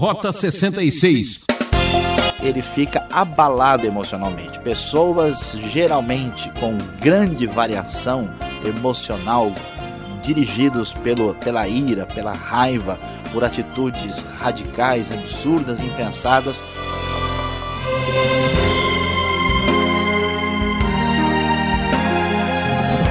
Rota 0.00 0.32
66. 0.32 1.44
Ele 2.42 2.62
fica 2.62 3.06
abalado 3.10 3.86
emocionalmente. 3.86 4.58
Pessoas 4.60 5.54
geralmente 5.70 6.50
com 6.58 6.78
grande 7.02 7.46
variação 7.46 8.30
emocional, 8.64 9.52
dirigidos 10.22 10.94
pelo, 10.94 11.34
pela 11.34 11.68
ira, 11.68 12.06
pela 12.06 12.32
raiva, 12.32 12.98
por 13.30 13.44
atitudes 13.44 14.22
radicais, 14.38 15.12
absurdas, 15.12 15.80
impensadas. 15.80 16.62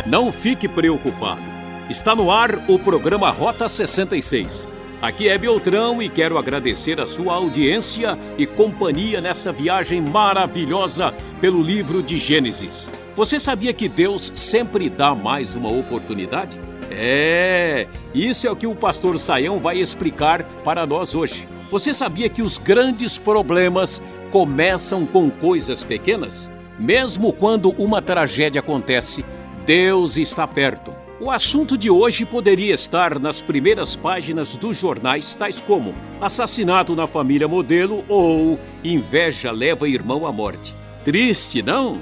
Não 0.07 0.31
fique 0.31 0.67
preocupado. 0.67 1.43
Está 1.87 2.15
no 2.15 2.31
ar 2.31 2.57
o 2.67 2.79
programa 2.79 3.29
Rota 3.29 3.69
66. 3.69 4.78
Aqui 5.01 5.29
é 5.29 5.37
Beltrão 5.37 6.01
e 6.01 6.09
quero 6.09 6.37
agradecer 6.37 6.99
a 6.99 7.07
sua 7.07 7.33
audiência 7.33 8.19
e 8.37 8.45
companhia 8.45 9.21
nessa 9.21 9.49
viagem 9.49 10.01
maravilhosa 10.01 11.13
pelo 11.39 11.61
livro 11.61 12.03
de 12.03 12.17
Gênesis. 12.17 12.91
Você 13.15 13.39
sabia 13.39 13.71
que 13.71 13.87
Deus 13.87 14.29
sempre 14.35 14.89
dá 14.89 15.15
mais 15.15 15.55
uma 15.55 15.69
oportunidade? 15.69 16.59
É, 16.91 17.87
isso 18.13 18.45
é 18.45 18.51
o 18.51 18.57
que 18.57 18.67
o 18.67 18.75
pastor 18.75 19.17
Saião 19.17 19.57
vai 19.57 19.77
explicar 19.77 20.43
para 20.65 20.85
nós 20.85 21.15
hoje. 21.15 21.47
Você 21.71 21.93
sabia 21.93 22.27
que 22.27 22.41
os 22.41 22.57
grandes 22.57 23.17
problemas 23.17 24.01
começam 24.31 25.05
com 25.05 25.29
coisas 25.29 25.81
pequenas? 25.81 26.51
Mesmo 26.77 27.31
quando 27.31 27.69
uma 27.77 28.01
tragédia 28.01 28.59
acontece, 28.59 29.23
Deus 29.65 30.17
está 30.17 30.45
perto. 30.45 30.98
O 31.21 31.29
assunto 31.29 31.77
de 31.77 31.89
hoje 31.89 32.25
poderia 32.25 32.73
estar 32.73 33.19
nas 33.19 33.41
primeiras 33.41 33.93
páginas 33.93 34.55
dos 34.55 34.77
jornais, 34.77 35.35
tais 35.35 35.59
como 35.59 35.93
assassinato 36.21 36.95
na 36.95 37.05
família 37.07 37.45
modelo 37.45 38.05
ou 38.07 38.57
inveja 38.81 39.51
leva 39.51 39.89
irmão 39.89 40.25
à 40.25 40.31
morte. 40.31 40.73
Triste, 41.03 41.61
não? 41.61 41.99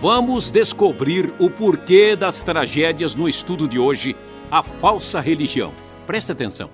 Vamos 0.00 0.50
descobrir 0.50 1.32
o 1.38 1.48
porquê 1.48 2.16
das 2.16 2.42
tragédias 2.42 3.14
no 3.14 3.28
estudo 3.28 3.68
de 3.68 3.78
hoje, 3.78 4.16
a 4.50 4.64
falsa 4.64 5.20
religião. 5.20 5.72
Preste 6.04 6.32
atenção. 6.32 6.68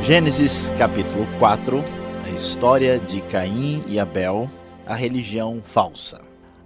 Gênesis 0.00 0.70
capítulo 0.78 1.26
4, 1.40 1.82
a 2.24 2.30
história 2.30 3.00
de 3.00 3.20
Caim 3.22 3.82
e 3.88 3.98
Abel, 3.98 4.48
a 4.86 4.94
religião 4.94 5.60
falsa. 5.60 6.20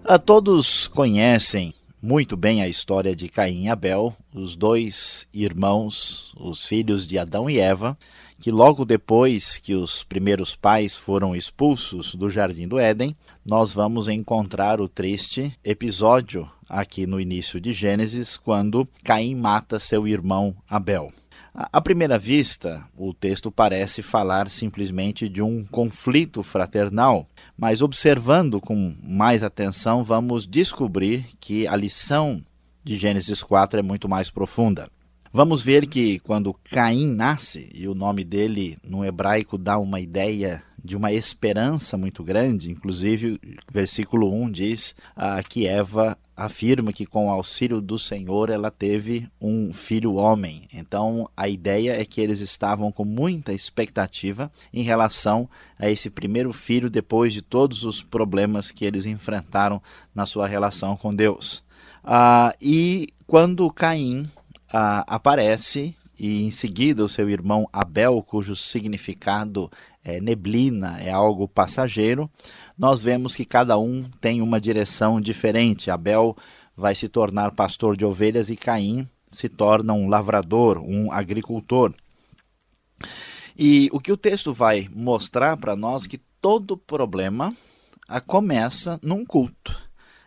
A 0.05 0.19
todos 0.19 0.87
conhecem 0.87 1.73
muito 2.05 2.37
bem 2.37 2.63
a 2.63 2.69
história 2.69 3.17
de 3.17 3.31
Caim 3.31 3.65
e 3.65 3.69
Abel, 3.71 4.15
os 4.35 4.55
dois 4.55 5.27
irmãos, 5.33 6.35
os 6.37 6.67
filhos 6.67 7.07
de 7.07 7.19
Adão 7.19 7.49
e 7.49 7.59
Eva, 7.59 7.97
que 8.39 8.51
logo 8.51 8.85
depois 8.85 9.57
que 9.57 9.75
os 9.75 10.05
primeiros 10.05 10.55
pais 10.55 10.95
foram 10.95 11.35
expulsos 11.35 12.15
do 12.15 12.29
jardim 12.29 12.69
do 12.69 12.79
Éden, 12.79 13.17
nós 13.43 13.73
vamos 13.73 14.07
encontrar 14.07 14.83
o 14.83 14.89
triste 14.89 15.59
episódio 15.65 16.47
aqui 16.69 17.07
no 17.07 17.19
início 17.19 17.59
de 17.59 17.73
Gênesis, 17.73 18.37
quando 18.37 18.87
Caim 19.03 19.35
mata 19.35 19.79
seu 19.79 20.07
irmão 20.07 20.55
Abel. 20.69 21.11
À 21.55 21.81
primeira 21.81 22.19
vista, 22.19 22.85
o 22.95 23.15
texto 23.15 23.51
parece 23.51 24.03
falar 24.03 24.51
simplesmente 24.51 25.27
de 25.27 25.41
um 25.41 25.65
conflito 25.65 26.43
fraternal, 26.43 27.27
mas 27.57 27.83
observando 27.83 28.61
com 28.61 28.95
mais 29.03 29.43
atenção, 29.43 30.03
vamos 30.03 30.47
descobrir 30.47 31.27
que 31.39 31.67
a 31.67 31.77
lição 31.77 32.43
de 32.83 32.97
Gênesis 32.97 33.43
4 33.43 33.81
é 33.81 33.83
muito 33.83 34.09
mais 34.09 34.31
profunda. 34.31 34.89
Vamos 35.33 35.63
ver 35.63 35.87
que 35.87 36.21
quando 36.21 36.55
Caim 36.71 37.07
nasce, 37.07 37.71
e 37.75 37.89
o 37.89 37.95
nome 37.95 38.23
dele 38.23 38.79
no 38.85 39.05
hebraico 39.05 39.59
dá 39.59 39.79
uma 39.79 40.01
ideia 40.01 40.63
de 40.85 40.97
uma 40.97 41.11
esperança 41.11 41.97
muito 41.97 42.23
grande. 42.23 42.71
Inclusive, 42.71 43.41
versículo 43.73 44.31
1 44.31 44.51
diz 44.51 44.95
ah, 45.17 45.43
que 45.43 45.67
Eva 45.67 46.19
afirma 46.37 46.93
que 46.93 47.07
com 47.07 47.29
o 47.29 47.31
auxílio 47.31 47.81
do 47.81 47.99
Senhor 47.99 48.51
ela 48.51 48.71
teve 48.71 49.27
um 49.41 49.73
filho 49.73 50.15
homem. 50.15 50.63
Então, 50.75 51.31
a 51.35 51.49
ideia 51.49 51.99
é 51.99 52.05
que 52.05 52.21
eles 52.21 52.41
estavam 52.41 52.93
com 52.93 53.05
muita 53.05 53.53
expectativa 53.53 54.53
em 54.73 54.83
relação 54.83 55.49
a 55.79 55.89
esse 55.89 56.11
primeiro 56.11 56.53
filho 56.53 56.91
depois 56.91 57.33
de 57.33 57.41
todos 57.41 57.85
os 57.85 58.03
problemas 58.03 58.71
que 58.71 58.85
eles 58.85 59.07
enfrentaram 59.07 59.81
na 60.15 60.27
sua 60.27 60.47
relação 60.47 60.97
com 60.97 61.15
Deus. 61.15 61.65
Ah, 62.03 62.55
e 62.61 63.09
quando 63.27 63.73
Caim 63.73 64.29
ah, 64.71 65.05
aparece 65.07 65.97
e 66.19 66.45
em 66.45 66.51
seguida 66.51 67.05
o 67.05 67.09
seu 67.09 67.29
irmão 67.29 67.69
Abel, 67.73 68.23
cujo 68.23 68.55
significado 68.55 69.71
é 70.03 70.21
neblina, 70.21 71.01
é 71.01 71.11
algo 71.11 71.49
passageiro, 71.49 72.31
nós 72.79 73.03
vemos 73.03 73.35
que 73.35 73.45
cada 73.45 73.79
um 73.79 74.05
tem 74.21 74.43
uma 74.43 74.61
direção 74.61 75.21
diferente. 75.21 75.91
Abel 75.91 76.37
vai 76.77 76.95
se 76.95 77.09
tornar 77.09 77.53
pastor 77.53 77.97
de 77.97 78.05
ovelhas 78.05 78.51
e 78.51 78.57
Caim 78.57 79.09
se 79.29 79.49
torna 79.49 79.93
um 79.93 80.09
lavrador, 80.09 80.79
um 80.79 81.11
agricultor. 81.11 81.93
E 83.57 83.89
o 83.93 84.01
que 84.01 84.13
o 84.13 84.17
texto 84.17 84.53
vai 84.53 84.89
mostrar 84.93 85.57
para 85.57 85.77
nós 85.77 86.05
é 86.05 86.09
que 86.09 86.19
todo 86.41 86.77
problema 86.77 87.55
começa 88.27 88.99
num 89.03 89.25
culto. 89.25 89.83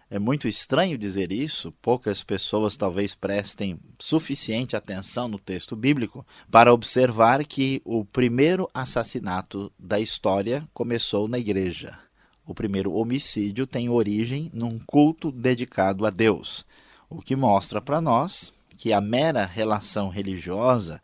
É 0.10 0.18
muito 0.18 0.48
estranho 0.48 0.98
dizer 0.98 1.34
isso, 1.34 1.74
poucas 1.82 2.24
pessoas 2.24 2.78
talvez 2.78 3.14
prestem 3.14 3.78
suficiente 4.00 4.74
atenção 4.74 5.28
no 5.28 5.38
texto 5.38 5.76
bíblico 5.76 6.26
para 6.50 6.74
observar 6.74 7.44
que 7.44 7.82
o 7.84 8.06
primeiro 8.06 8.70
assassinato 8.74 9.70
da 9.78 10.00
história 10.00 10.66
começou 10.74 11.28
na 11.28 11.38
igreja. 11.38 12.00
O 12.46 12.54
primeiro 12.54 12.94
homicídio 12.94 13.68
tem 13.68 13.90
origem 13.90 14.50
num 14.54 14.80
culto 14.80 15.30
dedicado 15.30 16.06
a 16.06 16.10
Deus, 16.10 16.66
o 17.10 17.22
que 17.22 17.36
mostra 17.36 17.82
para 17.82 18.00
nós 18.00 18.54
que 18.78 18.94
a 18.94 19.02
mera 19.02 19.46
relação 19.46 20.08
religiosa, 20.08 21.02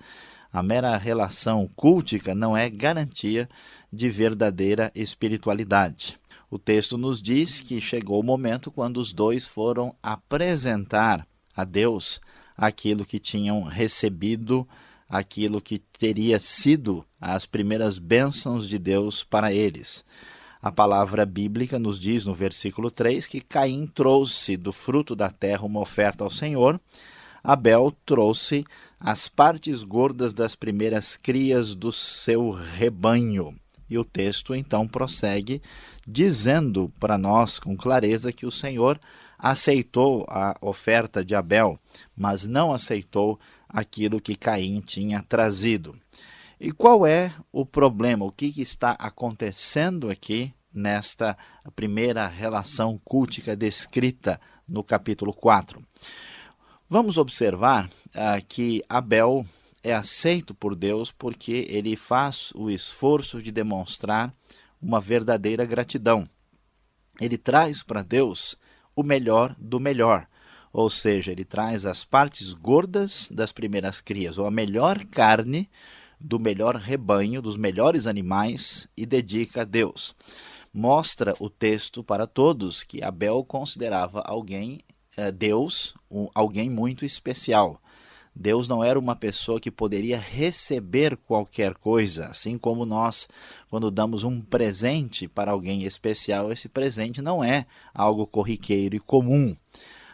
a 0.52 0.64
mera 0.64 0.96
relação 0.96 1.70
cultica 1.76 2.34
não 2.34 2.56
é 2.56 2.70
garantia 2.70 3.50
de 3.92 4.10
verdadeira 4.10 4.90
espiritualidade. 4.96 6.18
O 6.54 6.60
texto 6.60 7.00
nos 7.00 7.20
diz 7.20 7.62
que 7.62 7.82
chegou 7.82 8.20
o 8.20 8.24
momento 8.24 8.70
quando 8.70 8.98
os 8.98 9.12
dois 9.12 9.44
foram 9.44 9.96
apresentar 10.04 11.28
a 11.56 11.64
Deus 11.64 12.22
aquilo 12.56 13.04
que 13.04 13.18
tinham 13.18 13.64
recebido, 13.64 14.68
aquilo 15.10 15.60
que 15.60 15.80
teria 15.80 16.40
sido 16.40 17.04
as 17.20 17.48
primeiras 17.48 17.98
bênçãos 17.98 18.70
de 18.70 18.78
Deus 18.78 19.24
para 19.24 19.52
eles. 19.52 20.06
A 20.62 20.72
palavra 20.72 21.26
bíblica 21.26 21.80
nos 21.80 22.00
diz 22.00 22.24
no 22.24 22.36
versículo 22.36 22.92
3 22.92 23.26
que 23.26 23.42
Caim 23.42 23.88
trouxe 23.88 24.56
do 24.56 24.72
fruto 24.72 25.16
da 25.16 25.32
terra 25.32 25.66
uma 25.66 25.80
oferta 25.80 26.24
ao 26.24 26.30
Senhor, 26.30 26.80
Abel 27.44 27.92
trouxe 28.06 28.64
as 29.00 29.28
partes 29.28 29.82
gordas 29.82 30.36
das 30.36 30.56
primeiras 30.56 31.18
crias 31.18 31.74
do 31.74 31.92
seu 31.92 32.52
rebanho. 32.52 33.56
E 33.90 33.98
o 33.98 34.06
texto 34.06 34.56
então 34.56 34.88
prossegue 34.88 35.62
dizendo 36.08 36.92
para 37.00 37.18
nós 37.18 37.60
com 37.60 37.76
clareza 37.76 38.32
que 38.32 38.46
o 38.46 38.52
Senhor 38.52 39.00
aceitou 39.38 40.26
a 40.30 40.56
oferta 40.62 41.24
de 41.24 41.36
Abel, 41.36 41.80
mas 42.16 42.48
não 42.48 42.72
aceitou 42.72 43.40
aquilo 43.68 44.22
que 44.22 44.36
Caim 44.36 44.80
tinha 44.82 45.22
trazido. 45.22 45.98
E 46.60 46.72
qual 46.72 47.06
é 47.06 47.34
o 47.52 47.66
problema? 47.66 48.24
O 48.24 48.32
que 48.32 48.54
está 48.62 48.92
acontecendo 48.92 50.10
aqui 50.10 50.54
nesta 50.74 51.38
primeira 51.76 52.26
relação 52.28 53.00
cultica 53.04 53.56
descrita 53.56 54.40
no 54.68 54.84
capítulo 54.84 55.34
4? 55.34 55.82
Vamos 56.90 57.18
observar 57.18 57.90
ah, 58.14 58.40
que 58.40 58.84
Abel 58.88 59.46
é 59.84 59.94
aceito 59.94 60.54
por 60.54 60.76
Deus 60.76 61.12
porque 61.12 61.68
ele 61.70 61.96
faz 61.96 62.54
o 62.56 62.70
esforço 62.70 63.42
de 63.42 63.52
demonstrar 63.52 64.34
uma 64.84 65.00
verdadeira 65.00 65.66
gratidão. 65.66 66.28
Ele 67.20 67.38
traz 67.38 67.82
para 67.82 68.04
Deus 68.04 68.58
o 68.96 69.02
melhor 69.02 69.56
do 69.58 69.80
melhor, 69.80 70.28
ou 70.74 70.90
seja, 70.90 71.32
ele 71.32 71.46
traz 71.46 71.86
as 71.86 72.04
partes 72.04 72.54
gordas 72.54 73.30
das 73.32 73.52
primeiras 73.52 74.02
crias, 74.02 74.38
ou 74.38 74.46
a 74.46 74.52
melhor 74.52 75.06
carne 75.06 75.70
do 76.20 76.40
melhor 76.40 76.76
rebanho, 76.76 77.42
dos 77.42 77.56
melhores 77.58 78.08
animais, 78.08 78.88
e 78.96 79.06
dedica 79.06 79.62
a 79.62 79.66
Deus. 79.66 80.16
Mostra 80.74 81.36
o 81.40 81.50
texto 81.50 82.04
para 82.04 82.26
todos 82.26 82.84
que 82.84 83.04
Abel 83.04 83.44
considerava 83.44 84.22
alguém, 84.22 84.82
eh, 85.16 85.32
Deus, 85.32 85.94
alguém 86.34 86.70
muito 86.70 87.06
especial. 87.06 87.83
Deus 88.36 88.68
não 88.68 88.84
era 88.84 88.98
uma 88.98 89.16
pessoa 89.16 89.60
que 89.60 89.70
poderia 89.70 90.18
receber 90.18 91.16
qualquer 91.18 91.76
coisa, 91.76 92.28
assim 92.28 92.58
como 92.58 92.86
nós, 92.86 93.28
quando 93.70 93.92
damos 93.92 94.24
um 94.24 94.42
presente 94.42 95.28
para 95.28 95.52
alguém 95.52 95.84
especial, 95.84 96.52
esse 96.52 96.68
presente 96.68 97.22
não 97.22 97.44
é 97.44 97.66
algo 97.94 98.26
corriqueiro 98.26 98.96
e 98.96 99.00
comum. 99.00 99.56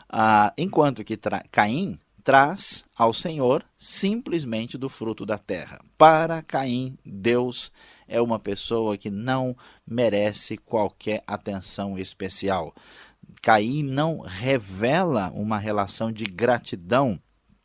Ah, 0.09 0.53
enquanto 0.57 1.03
que 1.03 1.15
tra 1.15 1.43
Caim 1.51 1.99
traz 2.23 2.85
ao 2.95 3.13
Senhor 3.13 3.63
simplesmente 3.77 4.77
do 4.77 4.89
fruto 4.89 5.25
da 5.25 5.37
terra. 5.37 5.79
Para 5.97 6.43
Caim, 6.43 6.97
Deus 7.05 7.71
é 8.07 8.21
uma 8.21 8.37
pessoa 8.37 8.97
que 8.97 9.09
não 9.09 9.55
merece 9.87 10.57
qualquer 10.57 11.23
atenção 11.25 11.97
especial. 11.97 12.73
Caim 13.41 13.83
não 13.83 14.19
revela 14.19 15.31
uma 15.33 15.57
relação 15.57 16.11
de 16.11 16.25
gratidão 16.25 17.19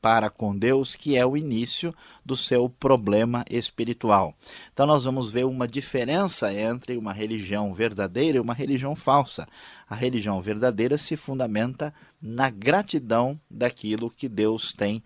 para 0.04 0.28
com 0.28 0.54
Deus, 0.54 0.94
que 0.94 1.16
é 1.16 1.24
o 1.24 1.34
início 1.34 1.94
do 2.22 2.36
seu 2.36 2.68
problema 2.68 3.42
espiritual. 3.48 4.34
Então, 4.70 4.86
nós 4.86 5.04
vamos 5.04 5.32
ver 5.32 5.46
uma 5.46 5.66
diferença 5.66 6.52
entre 6.52 6.98
uma 6.98 7.10
religião 7.10 7.72
verdadeira 7.72 8.36
e 8.36 8.40
uma 8.40 8.52
religião 8.52 8.94
falsa. 8.94 9.48
A 9.88 9.94
religião 9.94 10.42
verdadeira 10.42 10.98
se 10.98 11.16
fundamenta 11.16 11.94
na 12.20 12.50
gratidão 12.50 13.40
daquilo 13.50 14.10
que 14.10 14.28
Deus 14.28 14.74
tem 14.74 15.02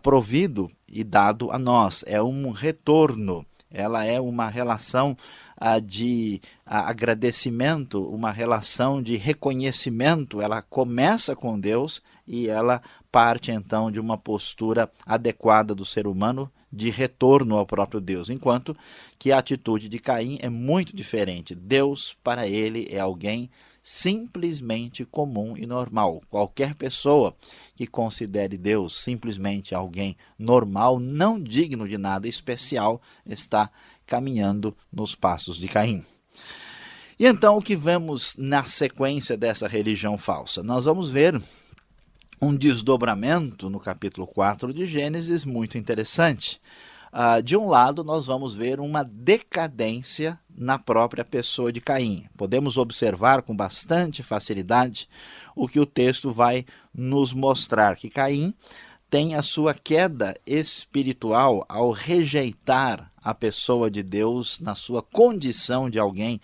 provido 0.00 0.70
e 0.88 1.04
dado 1.04 1.50
a 1.50 1.58
nós. 1.58 2.02
É 2.06 2.22
um 2.22 2.50
retorno, 2.50 3.44
ela 3.70 4.06
é 4.06 4.18
uma 4.18 4.48
relação 4.48 5.18
de 5.84 6.40
agradecimento, 6.64 8.02
uma 8.08 8.30
relação 8.30 9.02
de 9.02 9.16
reconhecimento. 9.16 10.40
Ela 10.40 10.62
começa 10.62 11.36
com 11.36 11.60
Deus 11.60 12.00
e 12.26 12.48
ela 12.48 12.80
parte 13.10 13.50
então 13.50 13.90
de 13.90 14.00
uma 14.00 14.16
postura 14.16 14.90
adequada 15.04 15.74
do 15.74 15.84
ser 15.84 16.06
humano 16.06 16.50
de 16.72 16.88
retorno 16.88 17.56
ao 17.56 17.66
próprio 17.66 18.00
Deus, 18.00 18.30
enquanto 18.30 18.76
que 19.18 19.32
a 19.32 19.38
atitude 19.38 19.88
de 19.88 19.98
Caim 19.98 20.38
é 20.40 20.48
muito 20.48 20.94
diferente. 20.94 21.54
Deus, 21.54 22.16
para 22.22 22.46
ele, 22.46 22.86
é 22.90 23.00
alguém 23.00 23.50
simplesmente 23.82 25.04
comum 25.04 25.56
e 25.56 25.66
normal. 25.66 26.22
Qualquer 26.30 26.74
pessoa 26.74 27.34
que 27.74 27.86
considere 27.86 28.56
Deus 28.56 29.02
simplesmente 29.02 29.74
alguém 29.74 30.16
normal, 30.38 31.00
não 31.00 31.42
digno 31.42 31.88
de 31.88 31.98
nada 31.98 32.28
especial, 32.28 33.00
está 33.26 33.70
caminhando 34.06 34.76
nos 34.92 35.14
passos 35.14 35.56
de 35.56 35.66
Caim. 35.66 36.04
E 37.18 37.26
então 37.26 37.58
o 37.58 37.62
que 37.62 37.76
vemos 37.76 38.34
na 38.38 38.64
sequência 38.64 39.36
dessa 39.36 39.68
religião 39.68 40.16
falsa? 40.16 40.62
Nós 40.62 40.84
vamos 40.84 41.10
ver 41.10 41.40
um 42.40 42.54
desdobramento 42.56 43.68
no 43.68 43.78
capítulo 43.78 44.26
4 44.26 44.72
de 44.72 44.86
Gênesis 44.86 45.44
muito 45.44 45.76
interessante. 45.76 46.60
Uh, 47.12 47.42
de 47.42 47.56
um 47.56 47.68
lado, 47.68 48.02
nós 48.02 48.28
vamos 48.28 48.56
ver 48.56 48.80
uma 48.80 49.02
decadência 49.02 50.38
na 50.48 50.78
própria 50.78 51.24
pessoa 51.24 51.72
de 51.72 51.80
Caim. 51.80 52.24
Podemos 52.36 52.78
observar 52.78 53.42
com 53.42 53.54
bastante 53.54 54.22
facilidade 54.22 55.08
o 55.54 55.68
que 55.68 55.80
o 55.80 55.84
texto 55.84 56.30
vai 56.30 56.64
nos 56.94 57.32
mostrar: 57.32 57.96
que 57.96 58.08
Caim 58.08 58.54
tem 59.10 59.34
a 59.34 59.42
sua 59.42 59.74
queda 59.74 60.34
espiritual 60.46 61.66
ao 61.68 61.90
rejeitar 61.90 63.10
a 63.22 63.34
pessoa 63.34 63.90
de 63.90 64.04
Deus 64.04 64.60
na 64.60 64.76
sua 64.76 65.02
condição 65.02 65.90
de 65.90 65.98
alguém 65.98 66.40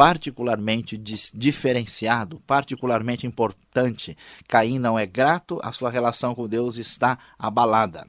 particularmente 0.00 0.96
diferenciado, 0.96 2.40
particularmente 2.46 3.26
importante. 3.26 4.16
Caim 4.48 4.78
não 4.78 4.98
é 4.98 5.04
grato, 5.04 5.60
a 5.62 5.72
sua 5.72 5.90
relação 5.90 6.34
com 6.34 6.48
Deus 6.48 6.78
está 6.78 7.18
abalada. 7.38 8.08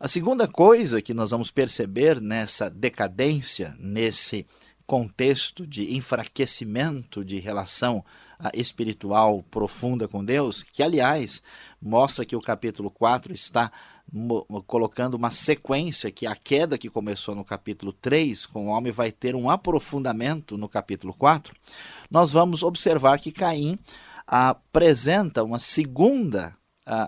A 0.00 0.08
segunda 0.08 0.48
coisa 0.48 1.00
que 1.00 1.14
nós 1.14 1.30
vamos 1.30 1.52
perceber 1.52 2.20
nessa 2.20 2.68
decadência, 2.68 3.76
nesse 3.78 4.44
contexto 4.88 5.64
de 5.64 5.94
enfraquecimento 5.94 7.24
de 7.24 7.38
relação 7.38 8.04
espiritual 8.52 9.42
profunda 9.50 10.06
com 10.06 10.24
Deus, 10.24 10.62
que 10.62 10.82
aliás 10.82 11.42
mostra 11.80 12.24
que 12.24 12.36
o 12.36 12.40
capítulo 12.40 12.90
4 12.90 13.32
está 13.32 13.70
colocando 14.66 15.14
uma 15.14 15.30
sequência 15.30 16.10
que 16.10 16.26
a 16.26 16.36
queda 16.36 16.76
que 16.76 16.90
começou 16.90 17.34
no 17.34 17.44
capítulo 17.44 17.92
3, 17.92 18.44
com 18.46 18.66
o 18.66 18.70
homem 18.70 18.92
vai 18.92 19.10
ter 19.10 19.34
um 19.34 19.48
aprofundamento 19.48 20.58
no 20.58 20.68
capítulo 20.68 21.14
4. 21.14 21.54
Nós 22.10 22.30
vamos 22.32 22.62
observar 22.62 23.18
que 23.18 23.32
Caim 23.32 23.78
apresenta 24.26 25.42
uma 25.42 25.58
segunda, 25.58 26.54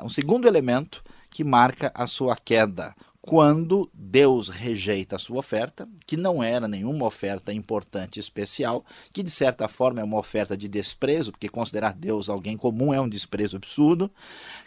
um 0.02 0.08
segundo 0.08 0.48
elemento 0.48 1.02
que 1.30 1.44
marca 1.44 1.92
a 1.94 2.06
sua 2.06 2.34
queda 2.34 2.94
quando 3.26 3.90
Deus 3.92 4.48
rejeita 4.48 5.16
a 5.16 5.18
sua 5.18 5.38
oferta, 5.38 5.88
que 6.06 6.16
não 6.16 6.40
era 6.40 6.68
nenhuma 6.68 7.04
oferta 7.06 7.52
importante 7.52 8.20
especial, 8.20 8.84
que 9.12 9.20
de 9.20 9.30
certa 9.30 9.66
forma 9.66 10.00
é 10.00 10.04
uma 10.04 10.16
oferta 10.16 10.56
de 10.56 10.68
desprezo, 10.68 11.32
porque 11.32 11.48
considerar 11.48 11.92
Deus 11.92 12.28
alguém 12.28 12.56
comum 12.56 12.94
é 12.94 13.00
um 13.00 13.08
desprezo 13.08 13.56
absurdo, 13.56 14.08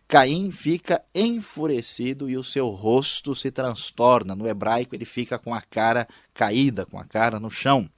Caim 0.09 0.51
fica 0.51 1.01
enfurecido 1.15 2.29
e 2.29 2.35
o 2.35 2.43
seu 2.43 2.67
rosto 2.67 3.33
se 3.33 3.49
transtorna. 3.49 4.35
No 4.35 4.47
hebraico, 4.47 4.93
ele 4.93 5.05
fica 5.05 5.39
com 5.39 5.53
a 5.53 5.61
cara 5.61 6.05
caída, 6.33 6.85
com 6.85 6.99
a 6.99 7.05
cara 7.05 7.39
no 7.39 7.49
chão 7.49 7.89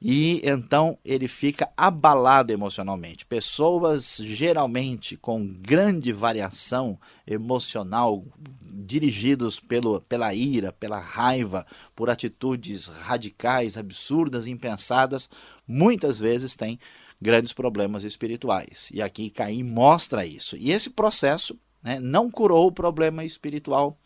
e 0.00 0.42
então 0.44 0.98
ele 1.04 1.26
fica 1.26 1.70
abalado 1.76 2.52
emocionalmente. 2.52 3.24
Pessoas 3.24 4.18
geralmente 4.22 5.16
com 5.16 5.46
grande 5.46 6.12
variação 6.12 6.98
emocional, 7.26 8.24
dirigidos 8.60 9.58
pelo, 9.58 10.00
pela 10.02 10.34
ira, 10.34 10.72
pela 10.72 10.98
raiva, 10.98 11.66
por 11.94 12.10
atitudes 12.10 12.88
radicais, 12.88 13.78
absurdas, 13.78 14.46
impensadas, 14.46 15.30
muitas 15.66 16.18
vezes 16.18 16.54
têm 16.54 16.78
grandes 17.20 17.54
problemas 17.54 18.04
espirituais. 18.04 18.90
E 18.92 19.00
aqui 19.00 19.30
Caim 19.30 19.62
mostra 19.62 20.26
isso. 20.26 20.56
E 20.56 20.70
esse 20.70 20.90
processo 20.90 21.58
né, 21.82 21.98
não 21.98 22.30
curou 22.30 22.66
o 22.66 22.72
problema 22.72 23.24
espiritual, 23.24 23.96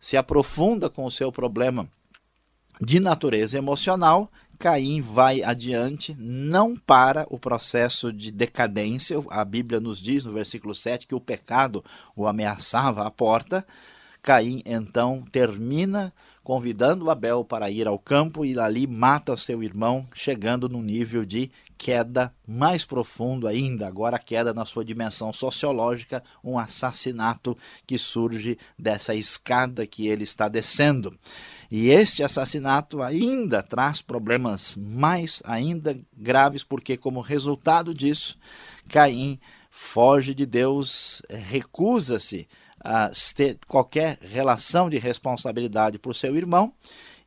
se 0.00 0.16
aprofunda 0.16 0.88
com 0.88 1.04
o 1.04 1.10
seu 1.10 1.30
problema 1.30 1.88
de 2.80 3.00
natureza 3.00 3.58
emocional 3.58 4.30
Caim 4.58 5.00
vai 5.00 5.42
adiante, 5.42 6.16
não 6.18 6.76
para 6.76 7.24
o 7.30 7.38
processo 7.38 8.12
de 8.12 8.32
decadência. 8.32 9.16
A 9.30 9.44
Bíblia 9.44 9.78
nos 9.78 10.02
diz 10.02 10.24
no 10.24 10.32
versículo 10.32 10.74
7 10.74 11.06
que 11.06 11.14
o 11.14 11.20
pecado 11.20 11.84
o 12.16 12.26
ameaçava 12.26 13.06
à 13.06 13.10
porta. 13.10 13.64
Caim 14.20 14.60
então 14.66 15.24
termina 15.30 16.12
convidando 16.42 17.08
Abel 17.08 17.44
para 17.44 17.70
ir 17.70 17.86
ao 17.86 17.98
campo 17.98 18.44
e 18.44 18.58
ali 18.58 18.86
mata 18.86 19.36
seu 19.36 19.62
irmão, 19.62 20.06
chegando 20.12 20.68
no 20.68 20.82
nível 20.82 21.24
de 21.24 21.50
queda 21.78 22.34
mais 22.46 22.84
profundo 22.84 23.46
ainda, 23.46 23.86
agora 23.86 24.16
a 24.16 24.18
queda 24.18 24.52
na 24.52 24.64
sua 24.64 24.84
dimensão 24.84 25.32
sociológica, 25.32 26.22
um 26.42 26.58
assassinato 26.58 27.56
que 27.86 27.96
surge 27.96 28.58
dessa 28.76 29.14
escada 29.14 29.86
que 29.86 30.08
ele 30.08 30.24
está 30.24 30.48
descendo. 30.48 31.16
E 31.70 31.88
este 31.88 32.22
assassinato 32.22 33.00
ainda 33.00 33.62
traz 33.62 34.02
problemas 34.02 34.74
mais 34.74 35.40
ainda 35.44 35.96
graves, 36.16 36.64
porque, 36.64 36.96
como 36.96 37.20
resultado 37.20 37.94
disso, 37.94 38.36
Caim 38.88 39.38
foge 39.70 40.34
de 40.34 40.44
Deus, 40.44 41.22
recusa-se 41.30 42.48
a 42.80 43.10
ter 43.36 43.58
qualquer 43.66 44.18
relação 44.20 44.88
de 44.88 44.98
responsabilidade 44.98 45.98
por 45.98 46.14
seu 46.14 46.36
irmão. 46.36 46.72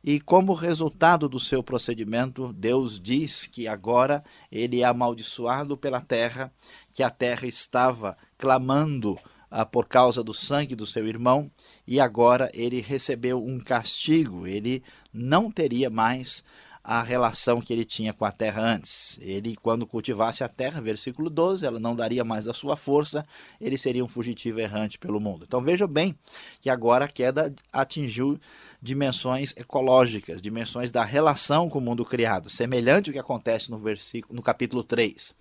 E 0.04 0.20
como 0.20 0.52
resultado 0.52 1.28
do 1.28 1.38
seu 1.38 1.62
procedimento, 1.62 2.52
Deus 2.52 3.00
diz 3.00 3.46
que 3.46 3.68
agora 3.68 4.24
ele 4.50 4.80
é 4.80 4.84
amaldiçoado 4.84 5.76
pela 5.76 6.00
terra, 6.00 6.52
que 6.92 7.04
a 7.04 7.10
terra 7.10 7.46
estava 7.46 8.16
clamando 8.36 9.16
ah, 9.48 9.64
por 9.64 9.86
causa 9.86 10.24
do 10.24 10.34
sangue 10.34 10.74
do 10.74 10.86
seu 10.86 11.06
irmão, 11.06 11.48
e 11.86 12.00
agora 12.00 12.50
ele 12.52 12.80
recebeu 12.80 13.44
um 13.44 13.60
castigo, 13.60 14.44
ele 14.44 14.82
não 15.12 15.50
teria 15.50 15.88
mais 15.88 16.42
a 16.84 17.00
relação 17.00 17.60
que 17.60 17.72
ele 17.72 17.84
tinha 17.84 18.12
com 18.12 18.24
a 18.24 18.32
terra 18.32 18.60
antes. 18.60 19.16
Ele, 19.20 19.54
quando 19.54 19.86
cultivasse 19.86 20.42
a 20.42 20.48
terra, 20.48 20.80
versículo 20.80 21.30
12, 21.30 21.64
ela 21.64 21.78
não 21.78 21.94
daria 21.94 22.24
mais 22.24 22.44
da 22.44 22.52
sua 22.52 22.74
força, 22.74 23.24
ele 23.60 23.78
seria 23.78 24.04
um 24.04 24.08
fugitivo 24.08 24.58
errante 24.58 24.98
pelo 24.98 25.20
mundo. 25.20 25.44
Então 25.46 25.62
veja 25.62 25.86
bem 25.86 26.16
que 26.60 26.68
agora 26.68 27.04
a 27.04 27.08
queda 27.08 27.54
atingiu 27.72 28.38
dimensões 28.82 29.54
ecológicas, 29.56 30.42
dimensões 30.42 30.90
da 30.90 31.04
relação 31.04 31.70
com 31.70 31.78
o 31.78 31.82
mundo 31.82 32.04
criado, 32.04 32.50
semelhante 32.50 33.10
ao 33.10 33.12
que 33.12 33.18
acontece 33.18 33.70
no 33.70 33.78
versículo 33.78 34.34
no 34.34 34.42
capítulo 34.42 34.82
3. 34.82 35.34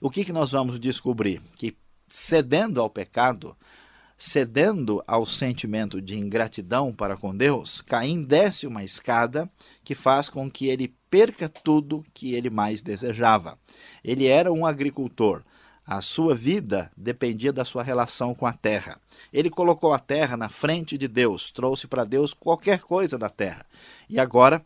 O 0.00 0.08
que, 0.08 0.24
que 0.24 0.32
nós 0.32 0.52
vamos 0.52 0.80
descobrir? 0.80 1.42
Que 1.56 1.76
cedendo 2.08 2.80
ao 2.80 2.88
pecado, 2.88 3.54
cedendo 4.16 5.02
ao 5.06 5.26
sentimento 5.26 6.00
de 6.00 6.16
ingratidão 6.16 6.90
para 6.92 7.16
com 7.16 7.36
Deus, 7.36 7.82
Caim 7.82 8.22
desce 8.22 8.66
uma 8.66 8.82
escada 8.82 9.50
que 9.84 9.94
faz 9.94 10.30
com 10.30 10.50
que 10.50 10.66
ele 10.68 10.94
perca 11.10 11.48
tudo 11.48 12.04
que 12.14 12.34
ele 12.34 12.48
mais 12.48 12.80
desejava. 12.80 13.58
Ele 14.02 14.26
era 14.26 14.50
um 14.50 14.64
agricultor. 14.64 15.42
A 15.86 16.00
sua 16.00 16.34
vida 16.34 16.90
dependia 16.96 17.52
da 17.52 17.64
sua 17.64 17.82
relação 17.82 18.34
com 18.34 18.44
a 18.44 18.52
terra. 18.52 19.00
Ele 19.32 19.48
colocou 19.48 19.92
a 19.92 19.98
terra 19.98 20.36
na 20.36 20.48
frente 20.48 20.98
de 20.98 21.06
Deus, 21.06 21.50
trouxe 21.52 21.86
para 21.86 22.04
Deus 22.04 22.34
qualquer 22.34 22.80
coisa 22.80 23.16
da 23.16 23.28
terra. 23.28 23.64
E 24.08 24.18
agora 24.18 24.64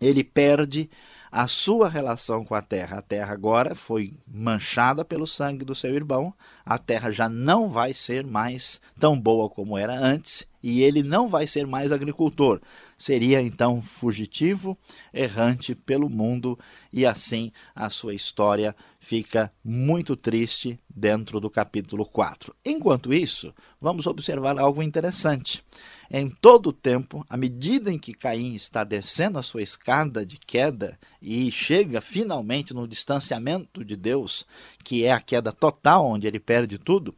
ele 0.00 0.22
perde 0.22 0.90
a 1.30 1.46
sua 1.46 1.88
relação 1.88 2.44
com 2.44 2.54
a 2.54 2.62
terra. 2.62 2.98
A 2.98 3.02
terra 3.02 3.32
agora 3.32 3.74
foi 3.74 4.14
manchada 4.26 5.04
pelo 5.04 5.26
sangue 5.26 5.64
do 5.64 5.74
seu 5.74 5.94
irmão, 5.94 6.32
a 6.64 6.78
terra 6.78 7.10
já 7.10 7.28
não 7.28 7.68
vai 7.68 7.94
ser 7.94 8.26
mais 8.26 8.80
tão 8.98 9.18
boa 9.18 9.48
como 9.48 9.76
era 9.76 9.94
antes 9.94 10.46
e 10.62 10.82
ele 10.82 11.02
não 11.02 11.28
vai 11.28 11.46
ser 11.46 11.66
mais 11.66 11.92
agricultor. 11.92 12.60
Seria 12.98 13.40
então 13.40 13.80
fugitivo, 13.80 14.76
errante 15.14 15.72
pelo 15.72 16.10
mundo 16.10 16.58
e 16.92 17.06
assim 17.06 17.52
a 17.72 17.88
sua 17.88 18.12
história 18.12 18.74
fica 18.98 19.52
muito 19.64 20.16
triste 20.16 20.80
dentro 20.90 21.38
do 21.38 21.48
capítulo 21.48 22.04
4. 22.04 22.52
Enquanto 22.64 23.14
isso, 23.14 23.54
vamos 23.80 24.08
observar 24.08 24.58
algo 24.58 24.82
interessante. 24.82 25.62
Em 26.10 26.28
todo 26.28 26.70
o 26.70 26.72
tempo, 26.72 27.24
à 27.28 27.36
medida 27.36 27.92
em 27.92 27.98
que 27.98 28.14
Caim 28.14 28.54
está 28.54 28.82
descendo 28.82 29.38
a 29.38 29.42
sua 29.42 29.62
escada 29.62 30.26
de 30.26 30.36
queda 30.36 30.98
e 31.22 31.52
chega 31.52 32.00
finalmente 32.00 32.74
no 32.74 32.88
distanciamento 32.88 33.84
de 33.84 33.94
Deus, 33.94 34.44
que 34.82 35.04
é 35.04 35.12
a 35.12 35.20
queda 35.20 35.52
total, 35.52 36.06
onde 36.06 36.26
ele 36.26 36.40
perde 36.40 36.78
tudo, 36.78 37.14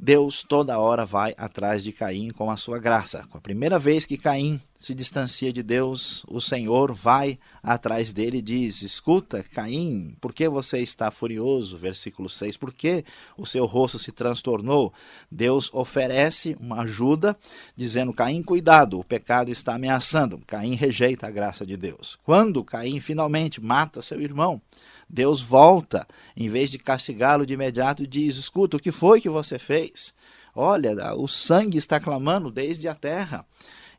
Deus 0.00 0.44
toda 0.44 0.78
hora 0.78 1.04
vai 1.04 1.34
atrás 1.36 1.82
de 1.82 1.90
Caim 1.90 2.30
com 2.30 2.48
a 2.52 2.56
sua 2.56 2.78
graça. 2.78 3.26
Com 3.30 3.38
a 3.38 3.40
primeira 3.40 3.80
vez 3.80 4.06
que 4.06 4.16
Caim 4.16 4.60
se 4.78 4.94
distancia 4.94 5.52
de 5.52 5.60
Deus, 5.60 6.24
o 6.28 6.40
Senhor 6.40 6.94
vai 6.94 7.36
atrás 7.60 8.12
dele 8.12 8.38
e 8.38 8.42
diz: 8.42 8.82
Escuta, 8.82 9.42
Caim, 9.42 10.16
por 10.20 10.32
que 10.32 10.48
você 10.48 10.78
está 10.78 11.10
furioso? 11.10 11.76
Versículo 11.76 12.28
6: 12.28 12.56
Por 12.56 12.72
que 12.72 13.04
o 13.36 13.44
seu 13.44 13.66
rosto 13.66 13.98
se 13.98 14.12
transtornou? 14.12 14.92
Deus 15.28 15.68
oferece 15.74 16.56
uma 16.60 16.82
ajuda, 16.82 17.36
dizendo: 17.74 18.12
Caim, 18.12 18.40
cuidado, 18.40 19.00
o 19.00 19.04
pecado 19.04 19.50
está 19.50 19.74
ameaçando. 19.74 20.40
Caim 20.46 20.76
rejeita 20.76 21.26
a 21.26 21.30
graça 21.32 21.66
de 21.66 21.76
Deus. 21.76 22.16
Quando 22.22 22.62
Caim 22.62 23.00
finalmente 23.00 23.60
mata 23.60 24.00
seu 24.00 24.20
irmão, 24.20 24.62
Deus 25.08 25.40
volta, 25.40 26.06
em 26.36 26.50
vez 26.50 26.70
de 26.70 26.78
castigá-lo 26.78 27.46
de 27.46 27.54
imediato, 27.54 28.06
diz: 28.06 28.36
Escuta, 28.36 28.76
o 28.76 28.80
que 28.80 28.92
foi 28.92 29.20
que 29.20 29.28
você 29.28 29.58
fez? 29.58 30.12
Olha, 30.54 31.14
o 31.14 31.26
sangue 31.26 31.78
está 31.78 32.00
clamando 32.00 32.50
desde 32.50 32.88
a 32.88 32.94
terra. 32.94 33.46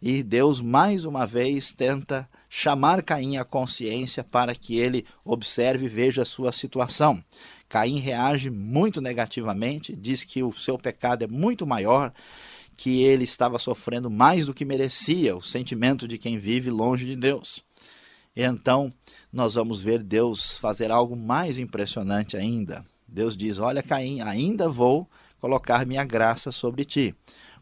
E 0.01 0.23
Deus 0.23 0.61
mais 0.61 1.03
uma 1.03 1.25
vez 1.25 1.73
tenta 1.73 2.29
chamar 2.49 3.03
Caim 3.03 3.37
à 3.37 3.43
consciência 3.43 4.23
para 4.23 4.55
que 4.55 4.79
ele 4.79 5.05
observe 5.25 5.85
e 5.85 5.89
veja 5.89 6.21
a 6.21 6.25
sua 6.25 6.51
situação. 6.51 7.23
Caim 7.67 7.99
reage 7.99 8.49
muito 8.49 9.01
negativamente, 9.01 9.95
diz 9.95 10.23
que 10.23 10.41
o 10.41 10.51
seu 10.51 10.77
pecado 10.77 11.23
é 11.23 11.27
muito 11.27 11.67
maior, 11.67 12.13
que 12.75 13.03
ele 13.03 13.25
estava 13.25 13.59
sofrendo 13.59 14.09
mais 14.09 14.45
do 14.45 14.53
que 14.53 14.63
merecia, 14.63 15.35
o 15.35 15.41
sentimento 15.41 16.07
de 16.07 16.17
quem 16.17 16.37
vive 16.37 16.71
longe 16.71 17.05
de 17.05 17.15
Deus. 17.15 17.61
Então, 18.41 18.89
nós 19.33 19.55
vamos 19.55 19.81
ver 19.83 20.01
Deus 20.01 20.57
fazer 20.57 20.91
algo 20.91 21.13
mais 21.13 21.57
impressionante 21.57 22.37
ainda. 22.37 22.85
Deus 23.05 23.35
diz: 23.35 23.59
Olha, 23.59 23.83
Caim, 23.83 24.21
ainda 24.21 24.69
vou 24.69 25.05
colocar 25.41 25.85
minha 25.85 26.05
graça 26.05 26.49
sobre 26.49 26.85
ti. 26.85 27.13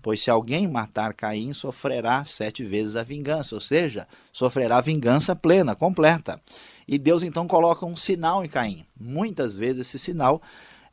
Pois 0.03 0.21
se 0.21 0.29
alguém 0.29 0.67
matar 0.67 1.15
Caim, 1.15 1.51
sofrerá 1.51 2.23
sete 2.25 2.63
vezes 2.63 2.95
a 2.95 3.01
vingança, 3.01 3.55
ou 3.55 3.61
seja, 3.61 4.07
sofrerá 4.31 4.79
vingança 4.79 5.35
plena, 5.35 5.75
completa. 5.75 6.39
E 6.87 6.99
Deus 6.99 7.23
então 7.23 7.47
coloca 7.47 7.83
um 7.83 7.95
sinal 7.95 8.45
em 8.45 8.47
Caim. 8.47 8.85
Muitas 8.99 9.57
vezes 9.57 9.87
esse 9.87 9.97
sinal 9.97 10.39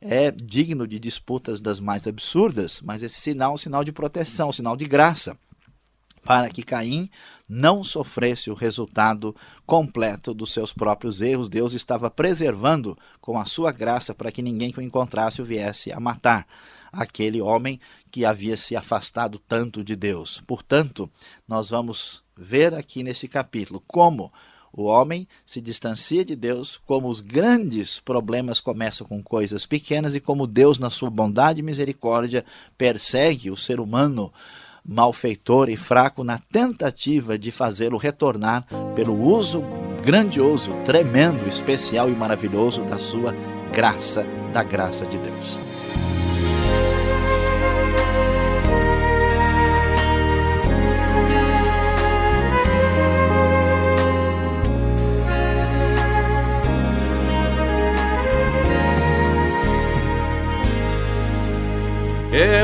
é 0.01 0.31
digno 0.31 0.87
de 0.87 0.97
disputas 0.97 1.61
das 1.61 1.79
mais 1.79 2.07
absurdas, 2.07 2.81
mas 2.81 3.03
esse 3.03 3.21
sinal 3.21 3.51
é 3.51 3.53
um 3.53 3.57
sinal 3.57 3.83
de 3.83 3.91
proteção, 3.91 4.49
um 4.49 4.51
sinal 4.51 4.75
de 4.75 4.85
graça 4.85 5.37
para 6.25 6.49
que 6.49 6.63
Caim 6.63 7.09
não 7.47 7.83
sofresse 7.83 8.49
o 8.49 8.55
resultado 8.55 9.35
completo 9.65 10.33
dos 10.33 10.51
seus 10.51 10.73
próprios 10.73 11.21
erros. 11.21 11.49
Deus 11.49 11.73
estava 11.73 12.09
preservando 12.09 12.97
com 13.21 13.39
a 13.39 13.45
sua 13.45 13.71
graça 13.71 14.13
para 14.13 14.31
que 14.31 14.41
ninguém 14.41 14.71
que 14.71 14.79
o 14.79 14.83
encontrasse 14.83 15.41
o 15.41 15.45
viesse 15.45 15.91
a 15.91 15.99
matar 15.99 16.47
aquele 16.91 17.41
homem 17.41 17.79
que 18.09 18.25
havia 18.25 18.55
se 18.55 18.75
afastado 18.75 19.37
tanto 19.37 19.83
de 19.83 19.95
Deus. 19.95 20.41
Portanto, 20.47 21.09
nós 21.47 21.69
vamos 21.69 22.23
ver 22.35 22.73
aqui 22.73 23.03
nesse 23.03 23.27
capítulo 23.27 23.83
como 23.85 24.31
o 24.77 24.83
homem 24.83 25.25
se 25.45 25.61
distancia 25.61 26.25
de 26.25 26.35
Deus, 26.35 26.77
como 26.77 27.07
os 27.07 27.21
grandes 27.21 27.97
problemas 27.99 28.59
começam 28.59 29.07
com 29.07 29.23
coisas 29.23 29.65
pequenas 29.65 30.15
e 30.15 30.19
como 30.19 30.45
Deus, 30.45 30.77
na 30.77 30.89
sua 30.89 31.09
bondade 31.09 31.61
e 31.61 31.63
misericórdia, 31.63 32.43
persegue 32.77 33.49
o 33.49 33.55
ser 33.55 33.79
humano 33.79 34.33
malfeitor 34.87 35.69
e 35.69 35.75
fraco 35.75 36.23
na 36.23 36.37
tentativa 36.37 37.37
de 37.37 37.51
fazê-lo 37.51 37.97
retornar 37.97 38.65
pelo 38.95 39.19
uso 39.19 39.63
grandioso, 40.03 40.71
tremendo, 40.85 41.47
especial 41.47 42.09
e 42.09 42.15
maravilhoso 42.15 42.83
da 42.83 42.99
sua 42.99 43.33
graça, 43.71 44.23
da 44.53 44.61
graça 44.61 45.05
de 45.05 45.17
Deus. 45.17 45.74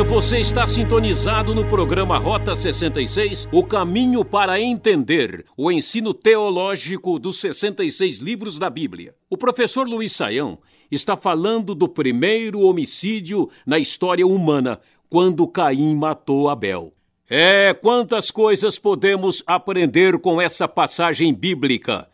Você 0.08 0.40
está 0.40 0.66
sintonizado 0.66 1.56
no 1.56 1.66
programa 1.66 2.18
Rota 2.18 2.54
66, 2.54 3.48
o 3.52 3.64
caminho 3.64 4.26
para 4.26 4.60
entender 4.60 5.46
o 5.56 5.72
ensino 5.72 6.14
teológico 6.14 7.18
dos 7.18 7.40
66 7.40 8.20
livros 8.20 8.60
da 8.60 8.70
Bíblia. 8.70 9.16
O 9.30 9.38
professor 9.38 9.88
Luiz 9.88 10.12
Saião 10.12 10.60
está 10.92 11.16
falando 11.16 11.74
do 11.74 11.88
primeiro 11.88 12.62
homicídio 12.62 13.50
na 13.66 13.80
história 13.80 14.28
humana, 14.28 14.80
quando 15.10 15.48
Caim 15.48 15.96
matou 15.96 16.50
Abel. 16.50 16.92
É, 17.30 17.74
quantas 17.74 18.30
coisas 18.30 18.78
podemos 18.78 19.42
aprender 19.48 20.20
com 20.20 20.42
essa 20.42 20.68
passagem 20.68 21.34
bíblica. 21.34 22.10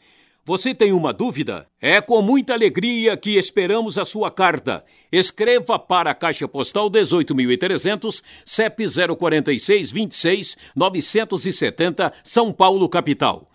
Você 0.48 0.74
tem 0.74 0.94
uma 0.94 1.12
dúvida? 1.12 1.68
É 1.82 2.00
com 2.00 2.22
muita 2.22 2.54
alegria 2.54 3.18
que 3.18 3.38
esperamos 3.38 3.98
a 3.98 4.06
sua 4.06 4.32
carta. 4.32 4.82
Escreva 5.12 5.77
para 5.77 6.12
a 6.12 6.16
Caixa 6.16 6.48
Postal 6.48 6.89
18.300, 6.89 8.24
CEP 8.46 8.86
046 9.18 9.92
26 9.92 10.58
970, 10.74 12.13
São 12.24 12.54
Paulo, 12.54 12.88
capital. 12.88 13.46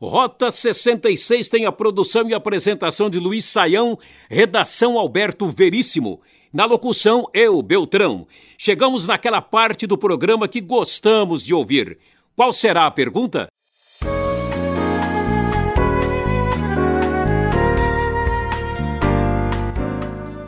Rota 0.00 0.48
66 0.48 1.48
tem 1.48 1.66
a 1.66 1.72
produção 1.72 2.30
e 2.30 2.34
apresentação 2.34 3.10
de 3.10 3.18
Luiz 3.18 3.44
Saião, 3.44 3.98
redação 4.30 5.00
Alberto 5.00 5.48
Veríssimo. 5.48 6.20
Na 6.52 6.64
locução, 6.64 7.28
eu, 7.34 7.60
Beltrão. 7.60 8.24
Chegamos 8.56 9.04
naquela 9.04 9.42
parte 9.42 9.84
do 9.84 9.98
programa 9.98 10.46
que 10.46 10.60
gostamos 10.60 11.42
de 11.42 11.52
ouvir. 11.52 11.98
Qual 12.36 12.52
será 12.52 12.86
a 12.86 12.90
pergunta? 12.92 13.48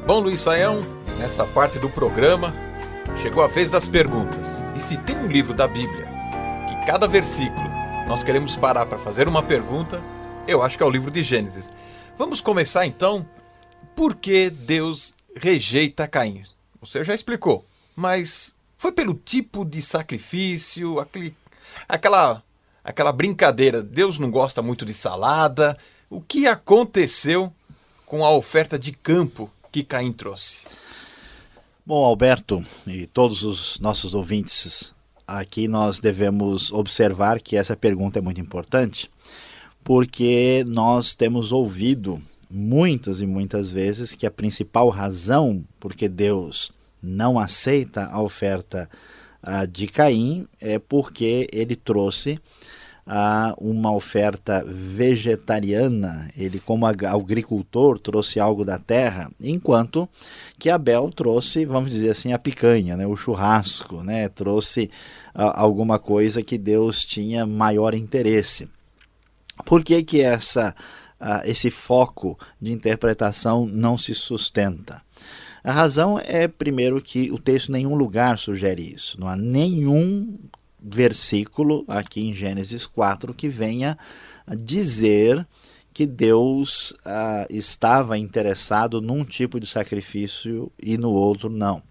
Bom, 0.08 0.20
Luiz 0.20 0.40
Saião, 0.40 0.80
nessa 1.18 1.44
parte 1.44 1.78
do 1.78 1.90
programa 1.90 2.54
chegou 3.20 3.42
a 3.44 3.46
vez 3.46 3.70
das 3.70 3.86
perguntas. 3.86 4.46
E 4.74 4.80
se 4.80 4.96
tem 4.96 5.14
um 5.14 5.26
livro 5.26 5.52
da 5.52 5.68
Bíblia 5.68 6.06
que 6.66 6.86
cada 6.86 7.06
versículo 7.06 7.68
nós 8.06 8.24
queremos 8.24 8.56
parar 8.56 8.86
para 8.86 8.96
fazer 8.96 9.28
uma 9.28 9.42
pergunta, 9.42 10.00
eu 10.46 10.62
acho 10.62 10.78
que 10.78 10.82
é 10.82 10.86
o 10.86 10.90
livro 10.90 11.10
de 11.10 11.22
Gênesis. 11.22 11.70
Vamos 12.16 12.40
começar 12.40 12.86
então. 12.86 13.28
Por 13.94 14.14
que 14.14 14.48
Deus 14.48 15.14
rejeita 15.36 16.08
Caim? 16.08 16.42
Você 16.80 17.04
já 17.04 17.14
explicou, 17.14 17.62
mas 17.94 18.54
foi 18.78 18.92
pelo 18.92 19.12
tipo 19.12 19.62
de 19.62 19.82
sacrifício, 19.82 20.98
aquele, 21.00 21.36
aquela, 21.86 22.42
aquela 22.82 23.12
brincadeira. 23.12 23.82
Deus 23.82 24.18
não 24.18 24.30
gosta 24.30 24.62
muito 24.62 24.86
de 24.86 24.94
salada. 24.94 25.76
O 26.08 26.18
que 26.18 26.46
aconteceu 26.46 27.52
com 28.06 28.24
a 28.24 28.30
oferta 28.30 28.78
de 28.78 28.92
campo 28.92 29.50
que 29.70 29.82
Caim 29.82 30.12
trouxe? 30.12 30.58
Bom, 31.84 32.04
Alberto 32.04 32.64
e 32.86 33.06
todos 33.06 33.42
os 33.42 33.80
nossos 33.80 34.14
ouvintes, 34.14 34.94
aqui 35.26 35.66
nós 35.66 35.98
devemos 35.98 36.70
observar 36.72 37.40
que 37.40 37.56
essa 37.56 37.76
pergunta 37.76 38.18
é 38.18 38.22
muito 38.22 38.40
importante, 38.40 39.10
porque 39.82 40.64
nós 40.66 41.14
temos 41.14 41.50
ouvido 41.50 42.20
muitas 42.50 43.20
e 43.20 43.26
muitas 43.26 43.70
vezes 43.70 44.14
que 44.14 44.26
a 44.26 44.30
principal 44.30 44.88
razão 44.88 45.64
porque 45.78 46.08
Deus 46.08 46.72
não 47.02 47.38
aceita 47.38 48.06
a 48.06 48.20
oferta 48.20 48.88
uh, 49.42 49.66
de 49.66 49.86
Caim 49.86 50.46
é 50.60 50.78
porque 50.78 51.46
ele 51.52 51.76
trouxe 51.76 52.40
a 53.08 53.54
uma 53.58 53.90
oferta 53.90 54.62
vegetariana. 54.66 56.28
Ele, 56.36 56.60
como 56.60 56.84
agricultor, 56.84 57.98
trouxe 57.98 58.38
algo 58.38 58.64
da 58.64 58.78
terra, 58.78 59.30
enquanto 59.40 60.06
que 60.58 60.68
Abel 60.68 61.10
trouxe, 61.10 61.64
vamos 61.64 61.90
dizer 61.90 62.10
assim, 62.10 62.34
a 62.34 62.38
picanha, 62.38 62.96
né, 62.96 63.06
o 63.06 63.16
churrasco, 63.16 64.02
né, 64.02 64.28
trouxe 64.28 64.90
alguma 65.34 65.98
coisa 65.98 66.42
que 66.42 66.58
Deus 66.58 67.04
tinha 67.04 67.46
maior 67.46 67.94
interesse. 67.94 68.68
Por 69.64 69.82
que, 69.82 70.02
que 70.02 70.20
essa 70.20 70.74
esse 71.44 71.70
foco 71.70 72.38
de 72.60 72.72
interpretação 72.72 73.66
não 73.66 73.98
se 73.98 74.14
sustenta. 74.14 75.02
A 75.64 75.72
razão 75.72 76.18
é, 76.18 76.46
primeiro, 76.46 77.02
que 77.02 77.30
o 77.30 77.38
texto 77.38 77.70
em 77.70 77.72
nenhum 77.72 77.94
lugar 77.94 78.38
sugere 78.38 78.82
isso. 78.82 79.18
Não 79.20 79.26
há 79.26 79.36
nenhum 79.36 80.38
versículo 80.80 81.84
aqui 81.88 82.28
em 82.28 82.34
Gênesis 82.34 82.86
4 82.86 83.34
que 83.34 83.48
venha 83.48 83.98
dizer 84.56 85.46
que 85.92 86.06
Deus 86.06 86.94
ah, 87.04 87.46
estava 87.50 88.16
interessado 88.16 89.00
num 89.00 89.24
tipo 89.24 89.58
de 89.58 89.66
sacrifício 89.66 90.70
e 90.80 90.96
no 90.96 91.10
outro 91.10 91.50
não. 91.50 91.82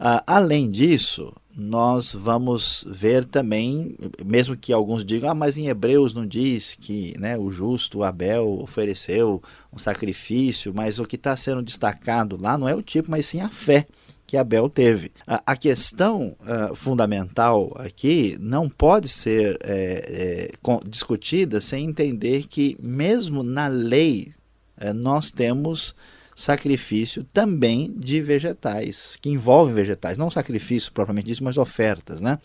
Ah, 0.00 0.22
além 0.26 0.70
disso, 0.70 1.32
nós 1.56 2.12
vamos 2.12 2.84
ver 2.88 3.24
também, 3.24 3.96
mesmo 4.24 4.56
que 4.56 4.72
alguns 4.72 5.04
digam, 5.04 5.30
ah, 5.30 5.34
mas 5.34 5.56
em 5.56 5.66
Hebreus 5.66 6.14
não 6.14 6.24
diz 6.24 6.74
que 6.74 7.14
né, 7.18 7.36
o 7.36 7.50
justo 7.50 8.04
Abel 8.04 8.58
ofereceu 8.60 9.42
um 9.72 9.78
sacrifício, 9.78 10.72
mas 10.74 10.98
o 10.98 11.04
que 11.04 11.16
está 11.16 11.36
sendo 11.36 11.62
destacado 11.62 12.40
lá 12.40 12.56
não 12.56 12.68
é 12.68 12.74
o 12.74 12.82
tipo, 12.82 13.10
mas 13.10 13.26
sim 13.26 13.40
a 13.40 13.48
fé 13.48 13.86
que 14.28 14.36
Abel 14.36 14.68
teve. 14.68 15.10
A, 15.26 15.56
questão 15.56 16.36
uh, 16.40 16.76
fundamental 16.76 17.74
aqui 17.78 18.36
não 18.38 18.68
pode 18.68 19.08
ser 19.08 19.58
é, 19.62 20.50
é, 20.52 20.80
discutida 20.86 21.62
sem 21.62 21.86
entender 21.86 22.46
que, 22.46 22.76
mesmo 22.78 23.42
na 23.42 23.68
lei, 23.68 24.34
é, 24.76 24.92
nós 24.92 25.30
temos 25.30 25.96
sacrifício 26.38 27.24
também 27.32 27.92
de 27.96 28.20
vegetais, 28.20 29.16
que 29.20 29.28
envolvem 29.28 29.74
vegetais, 29.74 30.16
não 30.16 30.30
sacrifício 30.30 30.92
propriamente 30.92 31.26
disso, 31.26 31.42
mas 31.42 31.58
ofertas. 31.58 32.20
Né? 32.20 32.38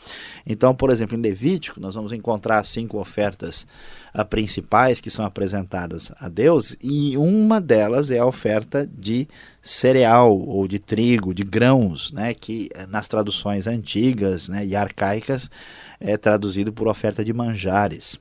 Então, 0.48 0.74
por 0.74 0.90
exemplo, 0.90 1.16
em 1.16 1.22
Levítico, 1.22 1.80
nós 1.80 1.94
vamos 1.94 2.12
encontrar 2.12 2.64
cinco 2.64 2.98
ofertas 2.98 3.68
uh, 4.16 4.26
principais 4.26 5.00
que 5.00 5.12
são 5.12 5.24
apresentadas 5.24 6.12
a 6.18 6.28
Deus, 6.28 6.76
e 6.82 7.16
uma 7.18 7.62
delas 7.62 8.10
é 8.10 8.18
a 8.18 8.26
oferta 8.26 8.90
de 8.92 9.28
cereal 9.62 10.36
ou 10.40 10.68
de 10.68 10.80
trigo, 10.80 11.32
de 11.32 11.44
grãos, 11.44 12.12
né? 12.12 12.34
que 12.34 12.70
eh, 12.74 12.88
nas 12.88 13.08
traduções 13.08 13.68
antigas 13.68 14.50
né, 14.50 14.66
e 14.66 14.76
arcaicas 14.76 15.52
é 16.00 16.18
traduzido 16.18 16.74
por 16.74 16.88
oferta 16.88 17.24
de 17.24 17.32
manjares 17.32 18.20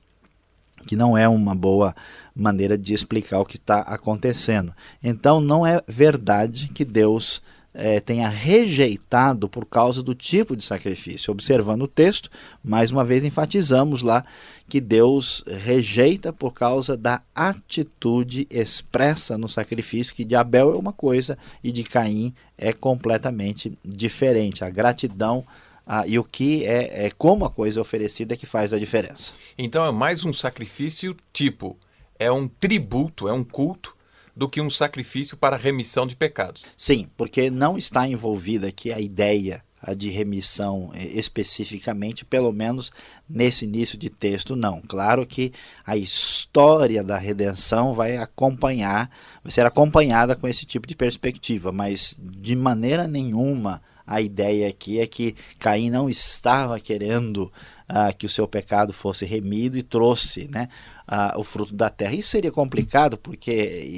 que 0.83 0.95
não 0.95 1.17
é 1.17 1.27
uma 1.27 1.55
boa 1.55 1.95
maneira 2.35 2.77
de 2.77 2.93
explicar 2.93 3.39
o 3.39 3.45
que 3.45 3.57
está 3.57 3.79
acontecendo. 3.79 4.73
Então, 5.03 5.39
não 5.39 5.65
é 5.65 5.81
verdade 5.87 6.69
que 6.73 6.83
Deus 6.83 7.41
é, 7.73 7.99
tenha 7.99 8.29
rejeitado 8.29 9.49
por 9.49 9.65
causa 9.65 10.03
do 10.03 10.13
tipo 10.13 10.55
de 10.55 10.63
sacrifício. 10.63 11.31
Observando 11.31 11.83
o 11.83 11.87
texto, 11.87 12.29
mais 12.63 12.91
uma 12.91 13.03
vez 13.03 13.23
enfatizamos 13.23 14.01
lá 14.01 14.23
que 14.69 14.79
Deus 14.79 15.43
rejeita 15.47 16.31
por 16.31 16.53
causa 16.53 16.95
da 16.95 17.21
atitude 17.35 18.47
expressa 18.49 19.37
no 19.37 19.49
sacrifício, 19.49 20.15
que 20.15 20.23
de 20.23 20.35
Abel 20.35 20.73
é 20.73 20.77
uma 20.77 20.93
coisa 20.93 21.37
e 21.63 21.71
de 21.71 21.83
Caim 21.83 22.33
é 22.57 22.71
completamente 22.71 23.77
diferente. 23.83 24.63
A 24.63 24.69
gratidão 24.69 25.43
ah, 25.85 26.05
e 26.07 26.17
o 26.17 26.23
que 26.23 26.63
é, 26.65 27.07
é 27.07 27.11
como 27.11 27.45
a 27.45 27.49
coisa 27.49 27.79
é 27.79 27.81
oferecida 27.81 28.37
que 28.37 28.45
faz 28.45 28.73
a 28.73 28.79
diferença. 28.79 29.33
Então 29.57 29.85
é 29.85 29.91
mais 29.91 30.23
um 30.23 30.33
sacrifício 30.33 31.15
tipo, 31.31 31.77
é 32.17 32.31
um 32.31 32.47
tributo, 32.47 33.27
é 33.27 33.33
um 33.33 33.43
culto, 33.43 33.95
do 34.35 34.49
que 34.49 34.59
um 34.59 34.69
sacrifício 34.69 35.37
para 35.37 35.57
remissão 35.57 36.07
de 36.07 36.15
pecados. 36.15 36.63
Sim, 36.75 37.07
porque 37.15 37.49
não 37.49 37.77
está 37.77 38.07
envolvida 38.07 38.67
aqui 38.67 38.91
a 38.91 38.99
ideia 38.99 39.61
de 39.97 40.09
remissão 40.09 40.91
eh, 40.93 41.07
especificamente, 41.07 42.23
pelo 42.23 42.53
menos 42.53 42.91
nesse 43.29 43.65
início 43.65 43.97
de 43.97 44.09
texto, 44.09 44.55
não. 44.55 44.81
Claro 44.81 45.25
que 45.25 45.51
a 45.85 45.97
história 45.97 47.03
da 47.03 47.17
redenção 47.17 47.93
vai 47.93 48.15
acompanhar, 48.15 49.11
vai 49.43 49.51
ser 49.51 49.65
acompanhada 49.65 50.35
com 50.35 50.47
esse 50.47 50.65
tipo 50.65 50.87
de 50.87 50.95
perspectiva, 50.95 51.71
mas 51.71 52.17
de 52.17 52.55
maneira 52.55 53.07
nenhuma 53.07 53.81
a 54.05 54.21
ideia 54.21 54.67
aqui 54.67 54.99
é 54.99 55.07
que 55.07 55.35
Caim 55.59 55.89
não 55.89 56.09
estava 56.09 56.79
querendo 56.79 57.51
uh, 57.89 58.15
que 58.17 58.25
o 58.25 58.29
seu 58.29 58.47
pecado 58.47 58.91
fosse 58.91 59.25
remido 59.25 59.77
e 59.77 59.83
trouxe 59.83 60.49
né, 60.51 60.67
uh, 61.07 61.39
o 61.39 61.43
fruto 61.43 61.73
da 61.73 61.89
terra. 61.89 62.13
Isso 62.13 62.29
seria 62.29 62.51
complicado 62.51 63.17
porque 63.17 63.53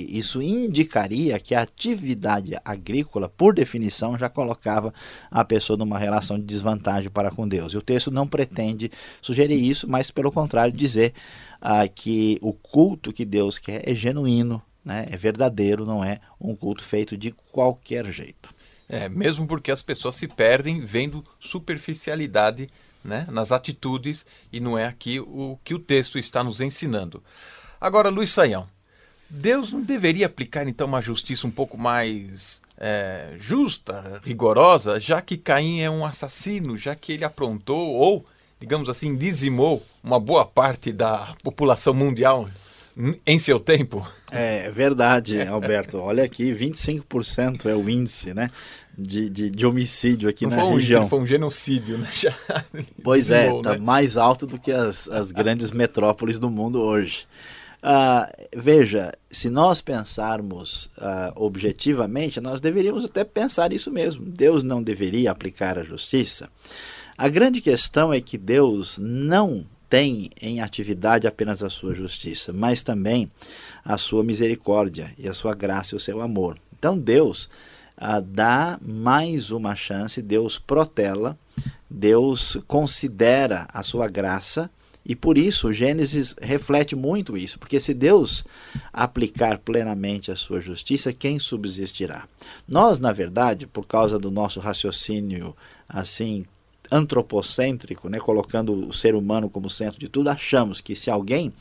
isso 0.09 0.41
indicaria 0.41 1.39
que 1.39 1.55
a 1.55 1.61
atividade 1.61 2.55
agrícola, 2.63 3.29
por 3.29 3.53
definição, 3.53 4.17
já 4.17 4.29
colocava 4.29 4.93
a 5.29 5.43
pessoa 5.43 5.77
numa 5.77 5.97
relação 5.97 6.37
de 6.37 6.45
desvantagem 6.45 7.09
para 7.09 7.31
com 7.31 7.47
Deus. 7.47 7.73
E 7.73 7.77
o 7.77 7.81
texto 7.81 8.11
não 8.11 8.27
pretende 8.27 8.91
sugerir 9.21 9.55
isso, 9.55 9.89
mas 9.89 10.11
pelo 10.11 10.31
contrário, 10.31 10.73
dizer 10.73 11.13
uh, 11.61 11.91
que 11.93 12.37
o 12.41 12.53
culto 12.53 13.11
que 13.11 13.25
Deus 13.25 13.57
quer 13.57 13.87
é 13.89 13.95
genuíno, 13.95 14.61
né, 14.83 15.07
é 15.09 15.17
verdadeiro, 15.17 15.83
não 15.83 16.03
é 16.03 16.19
um 16.39 16.55
culto 16.55 16.83
feito 16.83 17.17
de 17.17 17.31
qualquer 17.31 18.05
jeito. 18.11 18.53
É, 18.87 19.09
mesmo 19.09 19.47
porque 19.47 19.71
as 19.71 19.81
pessoas 19.81 20.15
se 20.15 20.27
perdem 20.27 20.81
vendo 20.81 21.25
superficialidade 21.39 22.69
né, 23.03 23.27
nas 23.29 23.51
atitudes 23.51 24.25
e 24.51 24.59
não 24.59 24.77
é 24.77 24.85
aqui 24.85 25.19
o 25.19 25.59
que 25.63 25.73
o 25.73 25.79
texto 25.79 26.17
está 26.19 26.43
nos 26.43 26.61
ensinando. 26.61 27.23
Agora, 27.79 28.09
Luiz 28.09 28.31
Saião, 28.31 28.67
Deus 29.29 29.71
não 29.71 29.81
deveria 29.81 30.27
aplicar 30.27 30.67
então 30.67 30.87
uma 30.87 31.01
justiça 31.01 31.47
um 31.47 31.51
pouco 31.51 31.77
mais 31.77 32.61
é, 32.77 33.35
justa, 33.39 34.21
rigorosa, 34.23 34.99
já 34.99 35.21
que 35.21 35.37
Caim 35.37 35.81
é 35.81 35.89
um 35.89 36.05
assassino, 36.05 36.77
já 36.77 36.95
que 36.95 37.11
ele 37.11 37.25
aprontou 37.25 37.93
ou, 37.93 38.25
digamos 38.59 38.89
assim, 38.89 39.15
dizimou 39.15 39.83
uma 40.03 40.19
boa 40.19 40.45
parte 40.45 40.91
da 40.91 41.35
população 41.43 41.93
mundial 41.93 42.47
em 43.25 43.39
seu 43.39 43.59
tempo? 43.59 44.07
É 44.31 44.71
verdade, 44.71 45.41
Alberto. 45.47 45.97
Olha 45.97 46.23
aqui, 46.23 46.53
25% 46.53 47.65
é 47.65 47.75
o 47.75 47.89
índice, 47.89 48.33
né? 48.33 48.49
De, 48.97 49.29
de, 49.29 49.49
de 49.49 49.65
homicídio 49.65 50.29
aqui 50.29 50.45
Não 50.45 50.55
na 50.55 50.63
foi 50.63 50.73
região. 50.75 51.09
foi 51.09 51.19
um 51.19 51.27
genocídio, 51.27 51.97
né? 51.97 52.09
Já 52.15 52.33
pois 53.03 53.29
é, 53.29 53.53
está 53.53 53.73
né? 53.73 53.77
mais 53.77 54.15
alto 54.15 54.47
do 54.47 54.57
que 54.57 54.71
as, 54.71 55.09
as 55.09 55.31
grandes 55.31 55.71
metrópoles 55.71 56.39
do 56.39 56.49
mundo 56.49 56.81
hoje. 56.81 57.27
Uh, 57.83 58.25
veja, 58.55 59.11
se 59.29 59.49
nós 59.49 59.81
pensarmos 59.81 60.85
uh, 60.97 61.33
objetivamente, 61.35 62.39
nós 62.39 62.59
deveríamos 62.59 63.05
até 63.05 63.23
pensar 63.23 63.73
isso 63.73 63.91
mesmo. 63.91 64.25
Deus 64.25 64.63
não 64.63 64.81
deveria 64.81 65.29
aplicar 65.29 65.77
a 65.77 65.83
justiça. 65.83 66.49
A 67.17 67.29
grande 67.29 67.61
questão 67.61 68.11
é 68.11 68.19
que 68.19 68.37
Deus 68.37 68.97
não 68.97 69.65
tem 69.95 70.29
em 70.41 70.59
atividade 70.59 71.25
apenas 71.25 71.63
a 71.63 71.69
sua 71.69 71.95
justiça, 71.95 72.51
mas 72.51 72.83
também 72.83 73.31
a 73.81 73.97
sua 73.97 74.25
misericórdia 74.25 75.09
e 75.17 75.25
a 75.25 75.33
sua 75.33 75.55
graça 75.55 75.95
e 75.95 75.97
o 75.97 76.01
seu 76.01 76.19
amor. 76.19 76.57
Então 76.77 76.97
Deus 76.97 77.49
ah, 77.95 78.19
dá 78.19 78.77
mais 78.81 79.51
uma 79.51 79.73
chance, 79.73 80.21
Deus 80.21 80.59
protela, 80.59 81.39
Deus 81.89 82.57
considera 82.67 83.69
a 83.71 83.81
sua 83.83 84.09
graça 84.09 84.69
e 85.05 85.15
por 85.15 85.37
isso 85.37 85.71
Gênesis 85.71 86.35
reflete 86.41 86.93
muito 86.93 87.37
isso, 87.37 87.57
porque 87.57 87.79
se 87.79 87.93
Deus 87.93 88.43
aplicar 88.91 89.59
plenamente 89.59 90.29
a 90.29 90.35
sua 90.35 90.59
justiça, 90.59 91.13
quem 91.13 91.39
subsistirá? 91.39 92.27
Nós, 92.67 92.99
na 92.99 93.13
verdade, 93.13 93.65
por 93.65 93.87
causa 93.87 94.19
do 94.19 94.29
nosso 94.29 94.59
raciocínio 94.59 95.55
assim 95.87 96.45
antropocêntrico, 96.91 98.09
né, 98.09 98.19
colocando 98.19 98.87
o 98.87 98.93
ser 98.93 99.15
humano 99.15 99.49
como 99.49 99.69
centro 99.69 99.99
de 99.99 100.07
tudo, 100.07 100.29
achamos 100.29 100.81
que 100.81 100.95
se 100.95 101.09
alguém 101.09 101.53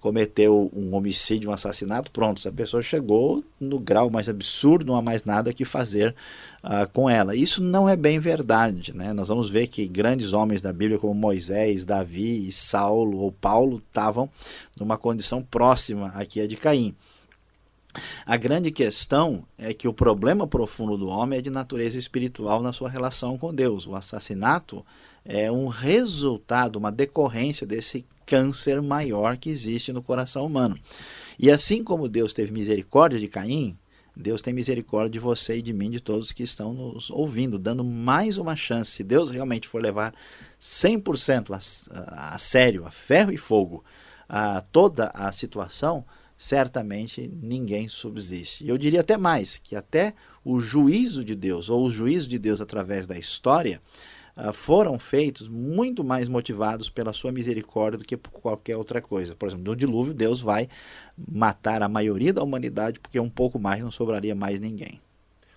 cometeu 0.00 0.70
um 0.72 0.94
homicídio, 0.94 1.50
um 1.50 1.52
assassinato, 1.52 2.12
pronto, 2.12 2.38
essa 2.38 2.52
pessoa 2.52 2.82
chegou 2.82 3.42
no 3.58 3.78
grau 3.78 4.08
mais 4.08 4.28
absurdo, 4.28 4.86
não 4.86 4.94
há 4.94 5.02
mais 5.02 5.24
nada 5.24 5.52
que 5.52 5.64
fazer 5.64 6.14
uh, 6.62 6.88
com 6.92 7.10
ela. 7.10 7.34
Isso 7.34 7.60
não 7.60 7.88
é 7.88 7.96
bem 7.96 8.20
verdade. 8.20 8.94
Né? 8.94 9.12
Nós 9.12 9.28
vamos 9.28 9.48
ver 9.48 9.66
que 9.66 9.86
grandes 9.88 10.32
homens 10.32 10.60
da 10.60 10.72
Bíblia, 10.72 10.98
como 10.98 11.12
Moisés, 11.12 11.84
Davi, 11.84 12.52
Saulo 12.52 13.18
ou 13.18 13.32
Paulo, 13.32 13.82
estavam 13.84 14.30
numa 14.78 14.96
condição 14.96 15.42
próxima 15.42 16.08
aqui 16.14 16.40
a 16.40 16.46
de 16.46 16.56
Caim. 16.56 16.94
A 18.24 18.36
grande 18.36 18.70
questão 18.70 19.44
é 19.56 19.72
que 19.72 19.88
o 19.88 19.92
problema 19.92 20.46
profundo 20.46 20.96
do 20.96 21.08
homem 21.08 21.38
é 21.38 21.42
de 21.42 21.50
natureza 21.50 21.98
espiritual 21.98 22.62
na 22.62 22.72
sua 22.72 22.88
relação 22.88 23.36
com 23.38 23.54
Deus. 23.54 23.86
O 23.86 23.94
assassinato 23.94 24.84
é 25.24 25.50
um 25.50 25.66
resultado, 25.66 26.76
uma 26.76 26.92
decorrência 26.92 27.66
desse 27.66 28.04
câncer 28.24 28.82
maior 28.82 29.36
que 29.36 29.50
existe 29.50 29.92
no 29.92 30.02
coração 30.02 30.46
humano. 30.46 30.78
E 31.38 31.50
assim 31.50 31.84
como 31.84 32.08
Deus 32.08 32.32
teve 32.32 32.52
misericórdia 32.52 33.18
de 33.18 33.28
Caim, 33.28 33.76
Deus 34.16 34.40
tem 34.40 34.54
misericórdia 34.54 35.10
de 35.10 35.18
você 35.18 35.58
e 35.58 35.62
de 35.62 35.74
mim, 35.74 35.90
de 35.90 36.00
todos 36.00 36.32
que 36.32 36.42
estão 36.42 36.72
nos 36.72 37.10
ouvindo, 37.10 37.58
dando 37.58 37.84
mais 37.84 38.38
uma 38.38 38.56
chance. 38.56 38.92
Se 38.92 39.04
Deus 39.04 39.30
realmente 39.30 39.68
for 39.68 39.82
levar 39.82 40.14
100% 40.58 41.52
a, 41.90 42.34
a 42.34 42.38
sério, 42.38 42.86
a 42.86 42.90
ferro 42.90 43.30
e 43.30 43.36
fogo, 43.36 43.84
a 44.26 44.62
toda 44.62 45.08
a 45.08 45.30
situação, 45.32 46.02
certamente 46.36 47.30
ninguém 47.42 47.88
subsiste. 47.88 48.68
Eu 48.68 48.76
diria 48.76 49.00
até 49.00 49.16
mais, 49.16 49.58
que 49.58 49.74
até 49.74 50.14
o 50.44 50.60
juízo 50.60 51.24
de 51.24 51.34
Deus, 51.34 51.70
ou 51.70 51.86
o 51.86 51.90
juízo 51.90 52.28
de 52.28 52.38
Deus 52.38 52.60
através 52.60 53.06
da 53.06 53.18
história, 53.18 53.80
uh, 54.36 54.52
foram 54.52 54.98
feitos 54.98 55.48
muito 55.48 56.04
mais 56.04 56.28
motivados 56.28 56.90
pela 56.90 57.12
sua 57.12 57.32
misericórdia 57.32 57.98
do 57.98 58.04
que 58.04 58.16
por 58.16 58.30
qualquer 58.30 58.76
outra 58.76 59.00
coisa. 59.00 59.34
Por 59.34 59.48
exemplo, 59.48 59.64
no 59.64 59.76
dilúvio, 59.76 60.12
Deus 60.12 60.40
vai 60.40 60.68
matar 61.16 61.82
a 61.82 61.88
maioria 61.88 62.32
da 62.32 62.42
humanidade 62.42 63.00
porque 63.00 63.18
um 63.18 63.30
pouco 63.30 63.58
mais 63.58 63.82
não 63.82 63.90
sobraria 63.90 64.34
mais 64.34 64.60
ninguém. 64.60 65.00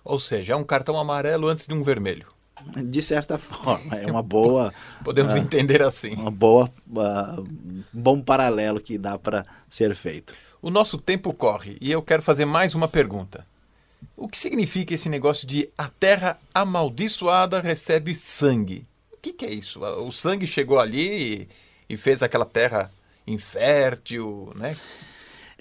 Ou 0.02 0.18
seja, 0.18 0.54
é 0.54 0.56
um 0.56 0.64
cartão 0.64 0.98
amarelo 0.98 1.48
antes 1.48 1.66
de 1.66 1.74
um 1.74 1.82
vermelho. 1.82 2.26
De 2.84 3.00
certa 3.00 3.38
forma, 3.38 3.96
é 3.96 4.10
uma 4.10 4.22
boa. 4.22 4.72
Podemos 5.04 5.34
uh, 5.34 5.38
entender 5.38 5.82
assim. 5.82 6.14
Uma 6.14 6.30
boa, 6.30 6.70
uh, 6.88 7.46
bom 7.92 8.20
paralelo 8.20 8.80
que 8.80 8.98
dá 8.98 9.18
para 9.18 9.46
ser 9.68 9.94
feito. 9.94 10.34
O 10.62 10.70
nosso 10.70 10.98
tempo 10.98 11.32
corre 11.32 11.78
e 11.80 11.90
eu 11.90 12.02
quero 12.02 12.22
fazer 12.22 12.44
mais 12.44 12.74
uma 12.74 12.86
pergunta. 12.86 13.46
O 14.16 14.28
que 14.28 14.36
significa 14.36 14.94
esse 14.94 15.08
negócio 15.08 15.46
de 15.46 15.68
a 15.76 15.88
terra 15.88 16.38
amaldiçoada 16.54 17.60
recebe 17.60 18.14
sangue? 18.14 18.86
O 19.12 19.16
que, 19.16 19.32
que 19.32 19.46
é 19.46 19.50
isso? 19.50 19.80
O 19.80 20.12
sangue 20.12 20.46
chegou 20.46 20.78
ali 20.78 21.48
e, 21.88 21.94
e 21.94 21.96
fez 21.96 22.22
aquela 22.22 22.44
terra 22.44 22.90
infértil, 23.26 24.52
né? 24.54 24.76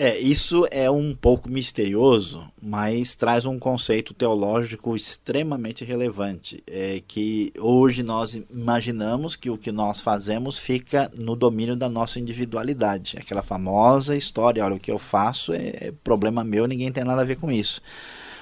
É, 0.01 0.17
isso 0.17 0.65
é 0.71 0.89
um 0.89 1.13
pouco 1.13 1.49
misterioso, 1.49 2.49
mas 2.61 3.15
traz 3.15 3.45
um 3.45 3.59
conceito 3.59 4.13
teológico 4.13 4.95
extremamente 4.95 5.83
relevante. 5.83 6.63
É 6.65 7.03
que 7.05 7.51
hoje 7.59 8.01
nós 8.01 8.33
imaginamos 8.49 9.35
que 9.35 9.49
o 9.49 9.57
que 9.57 9.73
nós 9.73 9.99
fazemos 9.99 10.57
fica 10.57 11.11
no 11.13 11.35
domínio 11.35 11.75
da 11.75 11.89
nossa 11.89 12.17
individualidade. 12.17 13.17
Aquela 13.19 13.43
famosa 13.43 14.15
história: 14.15 14.63
olha, 14.63 14.75
o 14.75 14.79
que 14.79 14.89
eu 14.89 14.97
faço 14.97 15.51
é 15.51 15.91
problema 16.01 16.45
meu, 16.45 16.65
ninguém 16.65 16.93
tem 16.93 17.03
nada 17.03 17.23
a 17.23 17.25
ver 17.25 17.35
com 17.35 17.51
isso. 17.51 17.81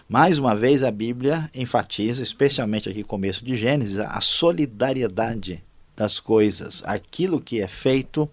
Mais 0.07 0.37
uma 0.37 0.55
vez, 0.55 0.83
a 0.83 0.91
Bíblia 0.91 1.49
enfatiza, 1.55 2.21
especialmente 2.21 2.87
aqui 2.87 2.99
no 2.99 3.05
começo 3.05 3.43
de 3.43 3.57
Gênesis, 3.57 3.97
a 3.97 4.21
solidariedade 4.21 5.63
das 5.95 6.19
coisas. 6.19 6.83
Aquilo 6.85 7.41
que 7.41 7.59
é 7.59 7.67
feito 7.67 8.29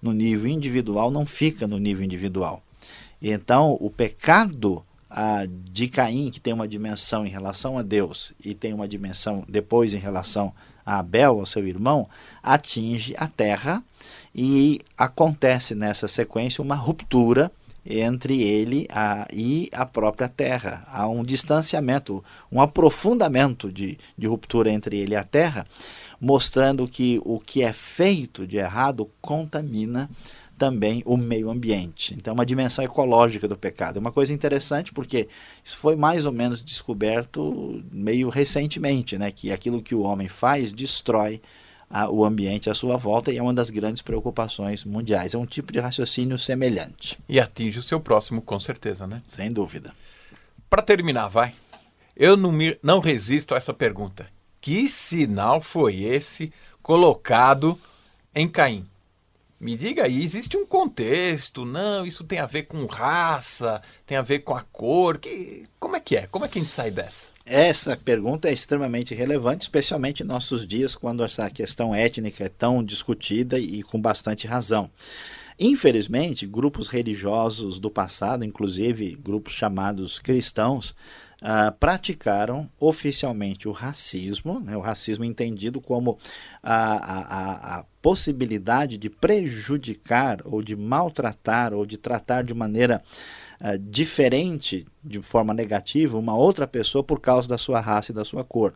no 0.00 0.12
nível 0.12 0.46
individual 0.46 1.10
não 1.10 1.26
fica 1.26 1.66
no 1.66 1.76
nível 1.76 2.04
individual. 2.04 2.62
Então, 3.20 3.76
o 3.80 3.90
pecado 3.90 4.82
ah, 5.10 5.46
de 5.48 5.88
Caim, 5.88 6.30
que 6.30 6.40
tem 6.40 6.52
uma 6.52 6.68
dimensão 6.68 7.26
em 7.26 7.30
relação 7.30 7.78
a 7.78 7.82
Deus 7.82 8.34
e 8.44 8.54
tem 8.54 8.72
uma 8.72 8.86
dimensão 8.86 9.44
depois 9.48 9.94
em 9.94 9.98
relação 9.98 10.52
a 10.84 10.98
Abel, 10.98 11.40
ao 11.40 11.46
seu 11.46 11.66
irmão, 11.66 12.08
atinge 12.42 13.14
a 13.18 13.26
terra 13.26 13.82
e 14.34 14.80
acontece 14.96 15.74
nessa 15.74 16.08
sequência 16.08 16.62
uma 16.62 16.74
ruptura 16.74 17.50
entre 17.84 18.42
ele 18.42 18.86
a, 18.90 19.26
e 19.32 19.70
a 19.72 19.86
própria 19.86 20.28
terra. 20.28 20.84
Há 20.86 21.08
um 21.08 21.24
distanciamento, 21.24 22.22
um 22.52 22.60
aprofundamento 22.60 23.72
de, 23.72 23.98
de 24.16 24.26
ruptura 24.26 24.70
entre 24.70 24.98
ele 24.98 25.14
e 25.14 25.16
a 25.16 25.24
terra, 25.24 25.66
mostrando 26.20 26.86
que 26.86 27.20
o 27.24 27.38
que 27.38 27.62
é 27.62 27.72
feito 27.72 28.46
de 28.46 28.58
errado 28.58 29.10
contamina 29.20 30.10
também 30.58 31.02
o 31.06 31.16
meio 31.16 31.50
ambiente. 31.50 32.14
Então, 32.14 32.34
uma 32.34 32.44
dimensão 32.44 32.84
ecológica 32.84 33.46
do 33.46 33.56
pecado. 33.56 33.96
É 33.96 34.00
uma 34.00 34.12
coisa 34.12 34.32
interessante 34.32 34.92
porque 34.92 35.28
isso 35.64 35.76
foi 35.76 35.94
mais 35.94 36.26
ou 36.26 36.32
menos 36.32 36.62
descoberto 36.62 37.82
meio 37.90 38.28
recentemente, 38.28 39.16
né? 39.16 39.30
que 39.30 39.52
aquilo 39.52 39.80
que 39.80 39.94
o 39.94 40.02
homem 40.02 40.28
faz 40.28 40.72
destrói 40.72 41.40
a, 41.88 42.10
o 42.10 42.24
ambiente 42.24 42.68
à 42.68 42.74
sua 42.74 42.96
volta 42.96 43.32
e 43.32 43.38
é 43.38 43.42
uma 43.42 43.54
das 43.54 43.70
grandes 43.70 44.02
preocupações 44.02 44.84
mundiais. 44.84 45.32
É 45.32 45.38
um 45.38 45.46
tipo 45.46 45.72
de 45.72 45.78
raciocínio 45.78 46.36
semelhante. 46.36 47.18
E 47.28 47.38
atinge 47.38 47.78
o 47.78 47.82
seu 47.82 48.00
próximo, 48.00 48.42
com 48.42 48.58
certeza, 48.58 49.06
né? 49.06 49.22
Sem 49.26 49.48
dúvida. 49.48 49.94
Para 50.68 50.82
terminar, 50.82 51.28
vai. 51.28 51.54
Eu 52.16 52.36
não, 52.36 52.50
me, 52.50 52.76
não 52.82 52.98
resisto 52.98 53.54
a 53.54 53.56
essa 53.56 53.72
pergunta. 53.72 54.26
Que 54.60 54.88
sinal 54.88 55.62
foi 55.62 56.02
esse 56.02 56.52
colocado 56.82 57.78
em 58.34 58.48
Caim? 58.48 58.84
Me 59.60 59.76
diga 59.76 60.04
aí, 60.04 60.22
existe 60.22 60.56
um 60.56 60.64
contexto? 60.64 61.64
Não, 61.64 62.06
isso 62.06 62.22
tem 62.22 62.38
a 62.38 62.46
ver 62.46 62.64
com 62.64 62.86
raça, 62.86 63.82
tem 64.06 64.16
a 64.16 64.22
ver 64.22 64.40
com 64.40 64.54
a 64.54 64.62
cor. 64.62 65.18
Que, 65.18 65.64
como 65.80 65.96
é 65.96 66.00
que 66.00 66.16
é? 66.16 66.28
Como 66.28 66.44
é 66.44 66.48
que 66.48 66.60
a 66.60 66.62
gente 66.62 66.70
sai 66.70 66.92
dessa? 66.92 67.26
Essa 67.44 67.96
pergunta 67.96 68.48
é 68.48 68.52
extremamente 68.52 69.16
relevante, 69.16 69.62
especialmente 69.62 70.22
em 70.22 70.26
nossos 70.26 70.64
dias, 70.64 70.94
quando 70.94 71.24
essa 71.24 71.50
questão 71.50 71.92
étnica 71.92 72.44
é 72.44 72.48
tão 72.48 72.84
discutida 72.84 73.58
e 73.58 73.82
com 73.82 74.00
bastante 74.00 74.46
razão. 74.46 74.88
Infelizmente, 75.58 76.46
grupos 76.46 76.86
religiosos 76.86 77.80
do 77.80 77.90
passado, 77.90 78.44
inclusive 78.44 79.18
grupos 79.20 79.54
chamados 79.54 80.20
cristãos, 80.20 80.94
Uh, 81.40 81.70
praticaram 81.78 82.68
oficialmente 82.80 83.68
o 83.68 83.72
racismo, 83.72 84.58
né, 84.58 84.76
o 84.76 84.80
racismo 84.80 85.24
entendido 85.24 85.80
como 85.80 86.18
a, 86.60 86.94
a, 86.94 87.78
a, 87.78 87.84
possibilidade 88.02 88.98
de 88.98 89.08
prejudicar 89.08 90.40
ou 90.44 90.60
de 90.60 90.74
maltratar 90.74 91.72
ou 91.72 91.86
de 91.86 91.96
tratar 91.96 92.42
de 92.42 92.52
maneira 92.52 93.00
uh, 93.60 93.78
diferente, 93.78 94.84
de 95.04 95.22
forma 95.22 95.54
negativa, 95.54 96.18
uma 96.18 96.34
outra 96.34 96.66
pessoa 96.66 97.04
por 97.04 97.20
causa 97.20 97.48
da 97.48 97.56
sua 97.56 97.78
raça 97.78 98.10
e 98.10 98.14
da 98.14 98.24
sua 98.24 98.42
cor. 98.42 98.74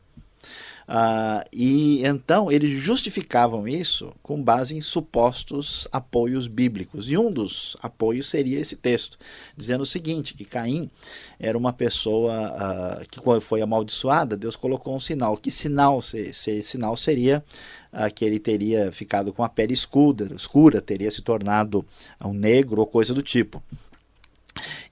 Uh, 0.89 1.47
e 1.53 2.05
então 2.05 2.51
eles 2.51 2.71
justificavam 2.83 3.69
isso 3.69 4.13
com 4.23 4.43
base 4.43 4.77
em 4.77 4.81
supostos 4.81 5.87
apoios 5.93 6.49
bíblicos. 6.49 7.09
E 7.09 7.17
um 7.17 7.31
dos 7.31 7.77
apoios 7.83 8.29
seria 8.29 8.59
esse 8.59 8.77
texto, 8.77 9.19
dizendo 9.57 9.83
o 9.83 9.87
seguinte: 9.87 10.35
que 10.35 10.45
Caim 10.45 10.91
era 11.39 11.57
uma 11.57 11.73
pessoa 11.73 12.53
uh, 12.53 13.09
que, 13.09 13.21
foi 13.41 13.63
amaldiçoada, 13.63 14.37
Deus 14.37 14.57
colocou 14.57 14.95
um 14.95 15.01
sinal. 15.01 15.37
Que 15.37 15.51
sinal? 15.51 16.03
Se, 16.03 16.35
se 16.35 16.63
sinal 16.63 16.97
seria 16.97 17.45
uh, 17.93 18.13
que 18.13 18.25
ele 18.25 18.39
teria 18.39 18.91
ficado 18.93 19.33
com 19.33 19.45
a 19.45 19.49
pele 19.49 19.73
escura, 19.73 20.35
escura, 20.35 20.81
teria 20.81 21.11
se 21.11 21.23
tornado 21.23 21.85
um 22.25 22.33
negro 22.33 22.81
ou 22.81 22.87
coisa 22.87 23.15
do 23.15 23.23
tipo. 23.23 23.63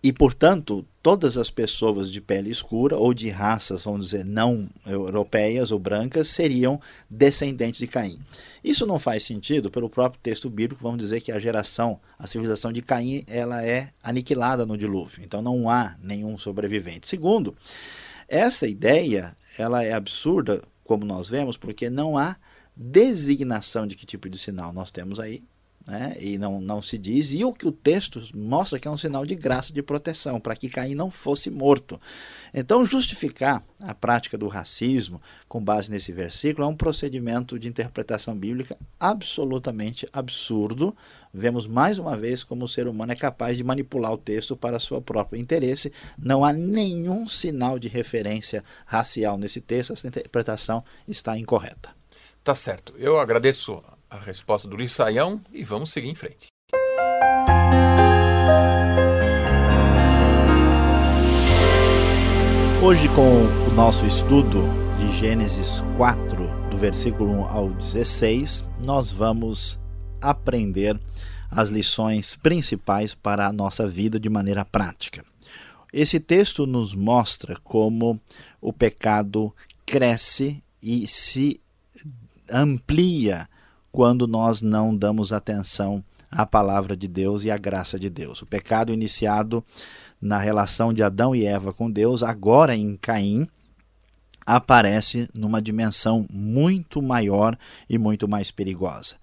E, 0.02 0.12
portanto, 0.12 0.86
todas 1.02 1.36
as 1.36 1.50
pessoas 1.50 2.10
de 2.10 2.20
pele 2.20 2.50
escura 2.50 2.96
ou 2.96 3.12
de 3.12 3.28
raças, 3.28 3.84
vamos 3.84 4.06
dizer, 4.06 4.24
não 4.24 4.68
europeias 4.86 5.70
ou 5.70 5.78
brancas, 5.78 6.28
seriam 6.28 6.80
descendentes 7.08 7.80
de 7.80 7.86
Caim. 7.86 8.18
Isso 8.64 8.86
não 8.86 8.98
faz 8.98 9.22
sentido 9.22 9.70
pelo 9.70 9.90
próprio 9.90 10.20
texto 10.22 10.48
bíblico, 10.48 10.82
vamos 10.82 10.98
dizer 10.98 11.20
que 11.20 11.32
a 11.32 11.38
geração, 11.38 12.00
a 12.18 12.26
civilização 12.26 12.72
de 12.72 12.82
Caim, 12.82 13.24
ela 13.26 13.64
é 13.64 13.90
aniquilada 14.02 14.64
no 14.64 14.78
dilúvio. 14.78 15.22
Então 15.24 15.42
não 15.42 15.68
há 15.68 15.96
nenhum 16.02 16.38
sobrevivente. 16.38 17.08
Segundo, 17.08 17.54
essa 18.28 18.66
ideia, 18.66 19.36
ela 19.58 19.82
é 19.82 19.92
absurda, 19.92 20.62
como 20.84 21.04
nós 21.04 21.28
vemos, 21.28 21.56
porque 21.56 21.90
não 21.90 22.16
há 22.16 22.36
designação 22.74 23.86
de 23.86 23.94
que 23.94 24.06
tipo 24.06 24.28
de 24.28 24.38
sinal 24.38 24.72
nós 24.72 24.90
temos 24.90 25.20
aí 25.20 25.42
né? 25.90 26.16
e 26.20 26.38
não, 26.38 26.61
não 26.61 26.81
se 26.81 26.96
diz, 26.96 27.33
e 27.33 27.44
o 27.44 27.53
que 27.53 27.66
o 27.66 27.72
texto 27.72 28.22
mostra 28.33 28.79
que 28.79 28.87
é 28.87 28.90
um 28.90 28.96
sinal 28.96 29.26
de 29.26 29.35
graça 29.35 29.72
de 29.72 29.83
proteção, 29.83 30.40
para 30.40 30.55
que 30.55 30.68
Caim 30.68 30.94
não 30.94 31.11
fosse 31.11 31.50
morto. 31.50 32.00
Então, 32.55 32.85
justificar 32.85 33.64
a 33.83 33.92
prática 33.92 34.38
do 34.38 34.46
racismo 34.46 35.20
com 35.48 35.62
base 35.62 35.90
nesse 35.90 36.12
versículo 36.12 36.64
é 36.64 36.70
um 36.70 36.76
procedimento 36.76 37.59
de 37.59 37.68
interpretação 37.68 38.37
bíblica 38.37 38.76
absolutamente 39.00 40.09
absurdo. 40.12 40.96
Vemos 41.35 41.66
mais 41.66 41.98
uma 41.98 42.16
vez 42.16 42.44
como 42.44 42.64
o 42.64 42.68
ser 42.68 42.87
humano 42.87 43.12
é 43.12 43.16
capaz 43.16 43.57
de 43.57 43.64
manipular 43.64 44.12
o 44.12 44.18
texto 44.18 44.57
para 44.57 44.79
seu 44.79 45.03
próprio 45.03 45.40
interesse. 45.40 45.92
Não 46.16 46.44
há 46.44 46.53
nenhum 46.53 47.29
sinal 47.29 47.79
de 47.81 47.88
referência 47.88 48.62
racial 48.87 49.37
nesse 49.37 49.61
texto, 49.61 49.92
essa 49.92 50.07
interpretação 50.07 50.85
está 51.09 51.37
incorreta. 51.37 51.90
Tá 52.44 52.55
certo. 52.55 52.94
Eu 52.96 53.18
agradeço 53.18 53.83
a 54.10 54.18
resposta 54.18 54.66
do 54.66 54.74
Luiz 54.74 54.90
Saião 54.90 55.40
e 55.52 55.62
vamos 55.62 55.92
seguir 55.92 56.08
em 56.08 56.14
frente. 56.16 56.48
Hoje, 62.82 63.08
com 63.10 63.44
o 63.68 63.74
nosso 63.74 64.04
estudo 64.04 64.64
de 64.98 65.16
Gênesis 65.18 65.82
4, 65.96 66.70
do 66.70 66.76
versículo 66.76 67.30
1 67.42 67.44
ao 67.44 67.68
16, 67.68 68.64
nós 68.84 69.12
vamos 69.12 69.78
aprender 70.20 70.98
as 71.50 71.68
lições 71.68 72.36
principais 72.36 73.14
para 73.14 73.46
a 73.46 73.52
nossa 73.52 73.86
vida 73.86 74.18
de 74.18 74.28
maneira 74.28 74.64
prática. 74.64 75.24
Esse 75.92 76.18
texto 76.18 76.66
nos 76.66 76.94
mostra 76.94 77.56
como 77.62 78.20
o 78.60 78.72
pecado 78.72 79.54
cresce 79.84 80.62
e 80.82 81.06
se 81.06 81.60
amplia 82.50 83.48
quando 83.92 84.26
nós 84.26 84.62
não 84.62 84.96
damos 84.96 85.33
atenção 85.33 86.03
à 86.31 86.46
palavra 86.46 86.96
de 86.96 87.09
Deus 87.09 87.42
e 87.42 87.50
à 87.50 87.57
graça 87.57 87.98
de 87.98 88.09
Deus. 88.09 88.42
O 88.42 88.46
pecado 88.46 88.92
iniciado 88.92 89.64
na 90.20 90.38
relação 90.38 90.92
de 90.92 91.03
Adão 91.03 91.35
e 91.35 91.44
Eva 91.44 91.72
com 91.72 91.90
Deus, 91.90 92.22
agora 92.22 92.76
em 92.76 92.96
Caim, 92.96 93.48
aparece 94.46 95.29
numa 95.35 95.62
dimensão 95.62 96.26
muito 96.31 97.00
maior 97.00 97.57
e 97.88 97.98
muito 97.98 98.29
mais 98.29 98.50
perigosa. 98.50 99.16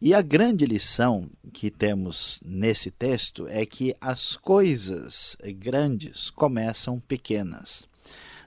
E 0.00 0.12
a 0.12 0.20
grande 0.20 0.66
lição 0.66 1.30
que 1.52 1.70
temos 1.70 2.40
nesse 2.44 2.90
texto 2.90 3.46
é 3.48 3.64
que 3.64 3.94
as 4.00 4.36
coisas 4.36 5.36
grandes 5.58 6.28
começam 6.28 6.98
pequenas. 6.98 7.86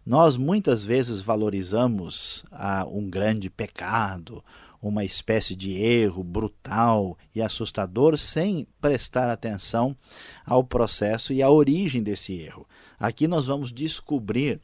Nós 0.06 0.36
muitas 0.36 0.84
vezes 0.84 1.22
valorizamos 1.22 2.44
ah, 2.52 2.86
um 2.88 3.10
grande 3.10 3.50
pecado, 3.50 4.44
uma 4.88 5.04
espécie 5.04 5.56
de 5.56 5.72
erro 5.74 6.24
brutal 6.24 7.18
e 7.34 7.42
assustador 7.42 8.18
sem 8.18 8.68
prestar 8.80 9.30
atenção 9.30 9.96
ao 10.46 10.64
processo 10.64 11.34
e 11.34 11.42
à 11.42 11.50
origem 11.50 12.04
desse 12.04 12.34
erro. 12.34 12.68
Aqui 13.00 13.28
nós 13.28 13.48
vamos 13.48 13.74
descobrir 13.74 14.60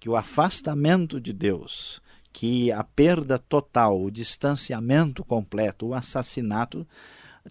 que 0.00 0.08
o 0.08 0.16
afastamento 0.16 1.20
de 1.20 1.32
Deus, 1.32 2.00
que 2.32 2.72
a 2.72 2.82
perda 2.82 3.38
total, 3.38 4.00
o 4.00 4.10
distanciamento 4.10 5.24
completo, 5.24 5.88
o 5.88 5.94
assassinato 5.94 6.86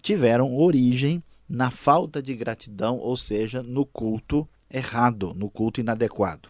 tiveram 0.01 0.55
origem 0.55 1.23
na 1.47 1.69
falta 1.69 2.21
de 2.21 2.35
gratidão, 2.35 2.97
ou 2.97 3.15
seja, 3.15 3.61
no 3.61 3.85
culto 3.85 4.47
errado, 4.69 5.33
no 5.35 5.49
culto 5.49 5.79
inadequado. 5.79 6.49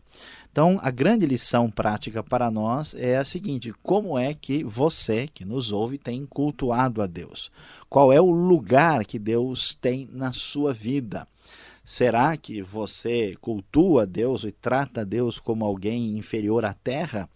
Então, 0.56 0.80
a 0.82 0.90
grande 0.90 1.26
lição 1.26 1.70
prática 1.70 2.24
para 2.24 2.50
nós 2.50 2.96
é 2.98 3.18
a 3.18 3.26
seguinte: 3.26 3.74
como 3.84 4.18
é 4.18 4.34
que 4.34 4.64
você, 4.64 5.28
que 5.28 5.44
nos 5.44 5.74
ouve, 5.74 5.98
tem 5.98 6.26
cultuado 6.26 7.02
a 7.02 7.08
Deus? 7.08 7.52
Qual 7.90 8.14
é 8.14 8.22
o 8.22 8.32
lugar 8.32 9.04
que 9.04 9.20
Deus 9.20 9.76
tem 9.76 10.08
na 10.14 10.32
sua 10.32 10.72
vida? 10.72 11.28
Será 11.84 12.38
que 12.38 12.62
você 12.62 13.36
cultua 13.42 14.08
Deus 14.08 14.46
e 14.46 14.52
trata 14.54 15.06
Deus 15.06 15.40
como 15.42 15.66
alguém 15.66 16.18
inferior 16.18 16.64
à 16.64 16.74
terra? 16.74 17.28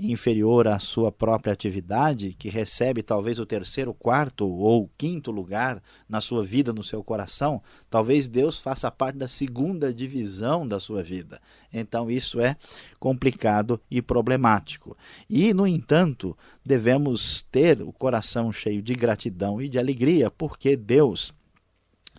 Inferior 0.00 0.68
à 0.68 0.78
sua 0.78 1.10
própria 1.10 1.52
atividade, 1.52 2.32
que 2.38 2.48
recebe 2.48 3.02
talvez 3.02 3.38
o 3.40 3.46
terceiro, 3.46 3.92
quarto 3.92 4.48
ou 4.48 4.88
quinto 4.96 5.32
lugar 5.32 5.82
na 6.08 6.20
sua 6.20 6.44
vida, 6.44 6.72
no 6.72 6.84
seu 6.84 7.02
coração, 7.02 7.60
talvez 7.90 8.28
Deus 8.28 8.58
faça 8.58 8.90
parte 8.90 9.16
da 9.16 9.26
segunda 9.26 9.92
divisão 9.92 10.66
da 10.66 10.78
sua 10.78 11.02
vida. 11.02 11.40
Então 11.72 12.08
isso 12.08 12.40
é 12.40 12.56
complicado 13.00 13.80
e 13.90 14.00
problemático. 14.00 14.96
E, 15.28 15.52
no 15.52 15.66
entanto, 15.66 16.36
devemos 16.64 17.42
ter 17.50 17.82
o 17.82 17.92
coração 17.92 18.52
cheio 18.52 18.80
de 18.80 18.94
gratidão 18.94 19.60
e 19.60 19.68
de 19.68 19.78
alegria, 19.78 20.30
porque 20.30 20.76
Deus 20.76 21.32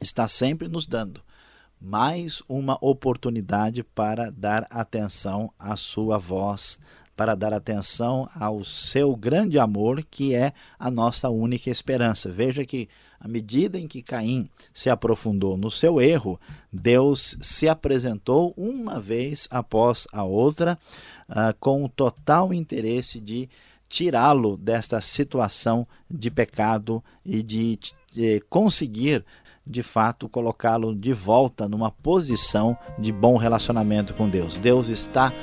está 0.02 0.28
sempre 0.28 0.68
nos 0.68 0.86
dando 0.86 1.22
mais 1.82 2.44
uma 2.50 2.78
oportunidade 2.82 3.84
para 3.84 4.30
dar 4.30 4.68
atenção 4.70 5.54
à 5.58 5.78
sua 5.78 6.18
voz 6.18 6.78
para 7.20 7.36
dar 7.36 7.54
atenção 7.54 8.30
ao 8.34 8.64
seu 8.64 9.14
grande 9.14 9.60
amor, 9.60 10.02
que 10.10 10.34
é 10.34 10.54
a 10.80 10.90
nossa 10.90 11.30
única 11.30 11.70
esperança. 11.70 12.32
Veja 12.32 12.64
que, 12.64 12.88
à 13.20 13.28
medida 13.28 13.78
em 13.78 13.90
que 13.90 14.02
Caim 14.02 14.50
se 14.74 14.90
aprofundou 14.90 15.58
no 15.58 15.70
seu 15.70 16.00
erro, 16.00 16.40
Deus 16.72 17.36
se 17.42 17.68
apresentou 17.68 18.54
uma 18.56 19.02
vez 19.02 19.50
após 19.52 20.08
a 20.14 20.24
outra, 20.24 20.80
uh, 21.28 21.54
com 21.60 21.84
o 21.84 21.90
total 21.90 22.54
interesse 22.54 23.20
de 23.20 23.50
tirá-lo 23.90 24.56
desta 24.56 25.02
situação 25.02 25.86
de 26.10 26.32
pecado 26.32 27.04
e 27.26 27.44
de, 27.44 27.78
de 28.14 28.40
conseguir 28.50 29.26
de 29.68 29.84
fato 29.84 30.30
colocá-lo 30.30 30.96
de 30.96 31.12
volta 31.12 31.68
numa 31.68 31.92
posição 31.92 32.78
de 32.98 33.12
bom 33.12 33.36
relacionamento 33.36 34.14
com 34.14 34.30
Deus. 34.30 34.58
Deus 34.58 34.88
está 34.88 35.34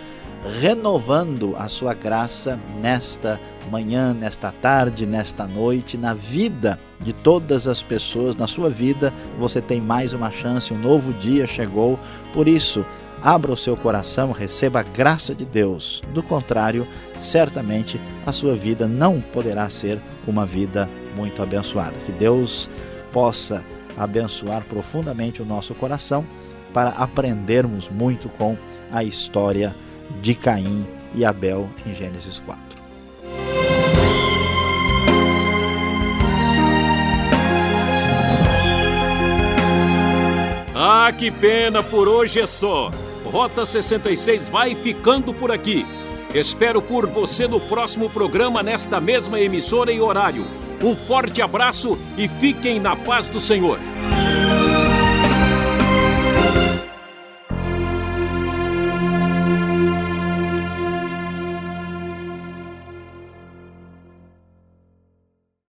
renovando 0.61 1.55
a 1.57 1.69
sua 1.69 1.95
graça 1.95 2.59
nesta 2.81 3.41
manhã, 3.71 4.15
nesta 4.15 4.53
tarde, 4.53 5.07
nesta 5.07 5.47
noite, 5.47 5.97
na 5.97 6.15
vida 6.15 6.79
de 7.01 7.13
todas 7.13 7.67
as 7.67 7.83
pessoas, 7.83 8.37
na 8.37 8.47
sua 8.47 8.71
vida, 8.71 9.13
você 9.39 9.61
tem 9.61 9.81
mais 9.81 10.15
uma 10.15 10.31
chance, 10.31 10.73
um 10.73 10.79
novo 10.79 11.13
dia 11.15 11.47
chegou. 11.47 11.99
Por 12.33 12.47
isso, 12.47 12.87
abra 13.23 13.53
o 13.53 13.57
seu 13.57 13.77
coração, 13.77 14.33
receba 14.33 14.81
a 14.81 14.85
graça 14.85 15.35
de 15.35 15.45
Deus. 15.45 16.03
Do 16.15 16.23
contrário, 16.23 16.87
certamente 17.19 18.01
a 18.25 18.33
sua 18.33 18.55
vida 18.55 18.87
não 18.87 19.21
poderá 19.21 19.69
ser 19.69 20.01
uma 20.27 20.47
vida 20.47 20.89
muito 21.17 21.43
abençoada. 21.43 21.99
Que 22.05 22.13
Deus 22.13 22.71
possa 23.13 23.65
abençoar 23.97 24.63
profundamente 24.65 25.43
o 25.43 25.45
nosso 25.45 25.75
coração 25.75 26.25
para 26.73 26.91
aprendermos 26.91 27.89
muito 27.89 28.29
com 28.29 28.57
a 28.93 29.03
história 29.03 29.75
de 30.21 30.35
Caim 30.35 30.87
e 31.15 31.25
Abel 31.25 31.69
em 31.87 31.95
Gênesis 31.95 32.41
4. 32.41 32.65
Ah, 40.75 41.11
que 41.11 41.31
pena, 41.31 41.83
por 41.83 42.07
hoje 42.07 42.39
é 42.39 42.47
só. 42.47 42.91
Rota 43.25 43.65
66 43.65 44.51
vai 44.51 44.75
ficando 44.75 45.33
por 45.33 45.51
aqui. 45.51 45.87
Espero 46.35 46.83
por 46.83 47.07
você 47.07 47.49
no 47.49 47.59
próximo 47.61 48.11
programa 48.11 48.63
nesta 48.63 49.01
mesma 49.01 49.41
emissora 49.41 49.91
e 49.91 50.01
horário. 50.01 50.47
Um 50.83 50.95
forte 50.95 51.41
abraço 51.41 51.97
e 52.19 52.29
fiquem 52.29 52.79
na 52.79 52.95
paz 52.95 53.31
do 53.31 53.41
Senhor. 53.41 53.79